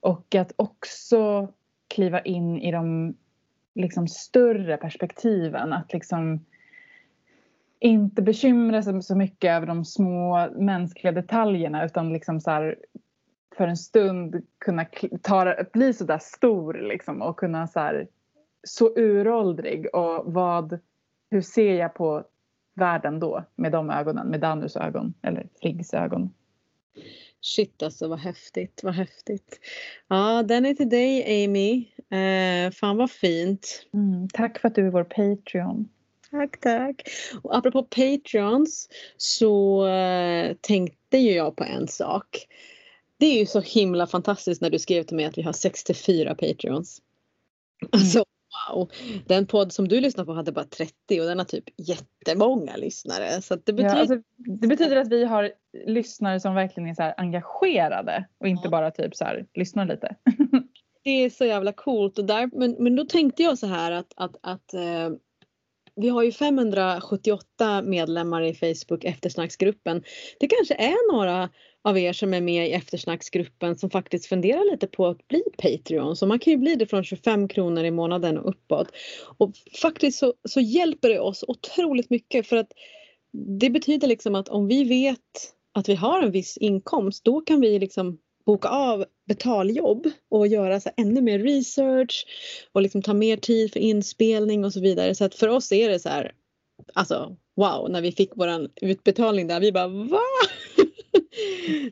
[0.00, 1.52] Och att också
[1.88, 3.14] kliva in i de
[3.74, 5.72] liksom större perspektiven.
[5.72, 6.44] Att liksom
[7.80, 12.76] inte bekymra sig så mycket över de små mänskliga detaljerna utan liksom så här
[13.56, 14.86] för en stund kunna
[15.22, 18.06] ta, bli så där stor liksom och kunna så här
[18.66, 20.78] så uråldrig och vad,
[21.30, 22.24] hur ser jag på
[22.74, 26.30] världen då med de ögonen, med Danus ögon eller Friggs ögon.
[27.40, 29.60] Shit alltså vad häftigt, vad häftigt.
[30.08, 31.86] Ja, den är till dig Amy.
[32.18, 33.86] Eh, fan vad fint.
[33.94, 35.88] Mm, tack för att du är vår Patreon.
[36.30, 37.02] Tack, tack.
[37.42, 42.46] Och apropå Patreons så eh, tänkte ju jag på en sak.
[43.18, 46.34] Det är ju så himla fantastiskt när du skrev till mig att vi har 64
[46.34, 47.02] Patreons.
[47.92, 48.24] Alltså
[48.68, 48.90] wow.
[49.26, 53.42] Den podd som du lyssnar på hade bara 30 och den har typ jättemånga lyssnare.
[53.42, 54.16] Så det betyder Ja, alltså,
[54.60, 55.52] det betyder att vi har
[55.86, 58.70] lyssnare som verkligen är så engagerade och inte Ja.
[58.70, 60.16] bara typ så här lyssnar lite.
[61.04, 62.18] det är så jävla coolt.
[62.18, 65.10] Och där, men, men då tänkte jag så här att, att, att eh,
[65.96, 70.02] vi har ju 578 medlemmar i Facebook eftersnacksgruppen.
[70.40, 71.48] Det kanske är några
[71.84, 76.16] av er som är med i eftersnacksgruppen som faktiskt funderar lite på att bli Patreon.
[76.16, 78.88] Så man kan ju bli det från 25 kronor i månaden och uppåt.
[79.38, 79.52] Och
[79.82, 82.72] faktiskt så, så hjälper det oss otroligt mycket för att
[83.60, 87.60] det betyder liksom att om vi vet att vi har en viss inkomst då kan
[87.60, 92.26] vi liksom boka av betaljobb och göra så ännu mer research
[92.72, 95.14] och liksom ta mer tid för inspelning och så vidare.
[95.14, 96.32] Så att för oss är det så här,
[96.94, 100.20] alltså wow, när vi fick våran utbetalning där, vi bara va?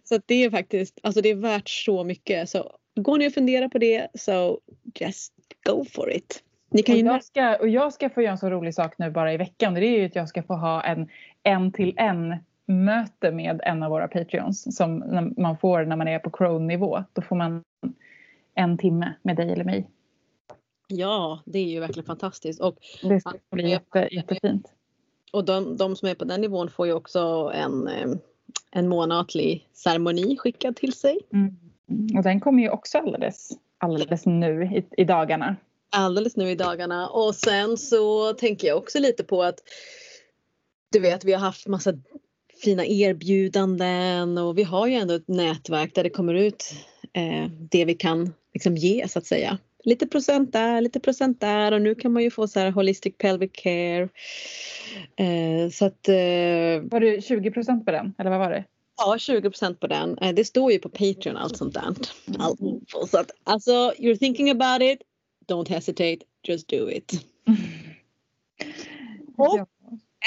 [0.05, 2.49] Så det är faktiskt, alltså det är värt så mycket.
[2.49, 4.61] Så går ni och funderar på det så
[4.95, 5.33] just
[5.67, 6.43] go for it.
[6.71, 9.11] Ni kan Och jag, ska, och jag ska få göra en så rolig sak nu
[9.11, 9.75] bara i veckan.
[9.75, 11.09] Det är ju att jag ska få ha en
[11.43, 12.37] en till en
[12.67, 15.05] möte med en av våra Patreons som
[15.37, 17.05] man får när man är på Crone-nivå.
[17.13, 17.63] Då får man
[18.55, 19.91] en timme med dig eller mig.
[20.89, 22.61] Ja, det är ju verkligen fantastiskt.
[22.61, 24.73] Och, Det ska bli jätte, jättefint.
[25.33, 27.89] och de, de som är på den nivån får ju också en,
[28.71, 31.19] en månatlig ceremoni skickad till sig.
[31.33, 31.57] Mm.
[32.17, 35.57] Och den kommer ju också alldeles, alldeles nu i, i dagarna.
[35.91, 37.09] alldeles nu i dagarna.
[37.09, 39.59] Och sen så tänker jag också lite på att
[40.93, 41.93] du vet vi har haft massa
[42.65, 46.73] fina erbjudanden och vi har ju ändå ett nätverk där det kommer ut
[47.13, 49.59] eh, det vi kan liksom ge så att säga.
[49.87, 53.15] Lite procent där, lite procent där och nu kan man ju få så här holistic
[53.19, 54.09] pelvic care.
[55.17, 56.15] Eh, så att eh,
[56.91, 58.15] Var det 20 procent på den?
[58.19, 58.65] Eller vad var det?
[58.97, 60.19] ja, 20 procent på den.
[60.19, 61.95] Eh, det står ju på Patreon allt sånt där.
[62.39, 62.59] Allt.
[63.11, 64.99] Så att alltså you're thinking about it,
[65.49, 67.13] don't hesitate, just do it.
[69.37, 69.69] Och.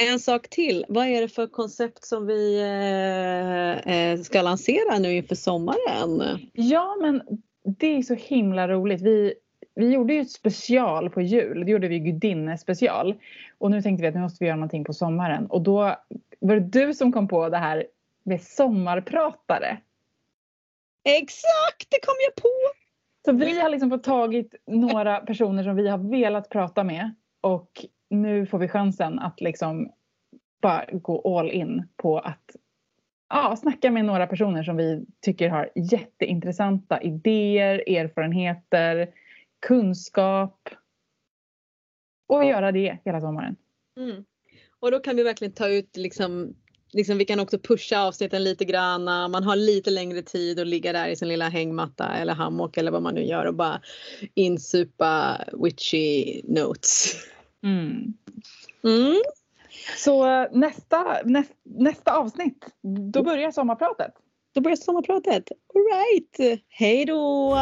[0.02, 0.86] En sak till.
[0.90, 2.60] Vad är det för koncept som vi
[3.86, 6.40] eh, ska lansera nu inför sommaren?
[6.54, 7.22] Ja, men
[7.78, 9.02] det är så himla roligt.
[9.02, 9.34] Vi,
[9.80, 11.66] vi gjorde ju ett special på jul.
[11.66, 13.16] Det gjorde vi gudinne special.
[13.58, 15.46] Och nu tänkte vi att nu måste vi göra någonting på sommaren.
[15.46, 15.96] Och då
[16.40, 17.88] var det du som kom på det här
[18.24, 19.78] med sommarpratare.
[21.04, 22.50] Exakt, det kom jag på!
[23.26, 27.16] Så vi har liksom fått tagit några personer som vi har velat prata med.
[27.42, 29.92] Och nu får vi chansen att liksom
[30.62, 32.56] bara gå all in på att
[33.30, 39.10] ja, snacka med några personer som vi tycker har jätteintressanta idéer, erfarenheter,
[39.68, 40.70] kunskap.
[42.28, 43.56] Och göra det hela sommaren.
[43.98, 44.26] Mm.
[44.80, 46.56] Och då kan vi verkligen ta ut liksom
[46.92, 49.04] Liksom vi kan också pusha avsnitten lite grann.
[49.04, 52.92] Man har lite längre tid att ligga där i sin lilla hängmatta eller hammock eller
[52.92, 53.82] vad man nu gör och bara
[54.34, 57.16] insupa witchy notes.
[57.64, 58.14] Mm.
[58.84, 59.22] Mm.
[59.98, 62.66] Så nästa, nästa, nästa avsnitt,
[63.14, 64.14] då börjar sommarpratet.
[64.54, 65.44] Då börjar sommarpratet.
[65.74, 67.58] Alright, hej då!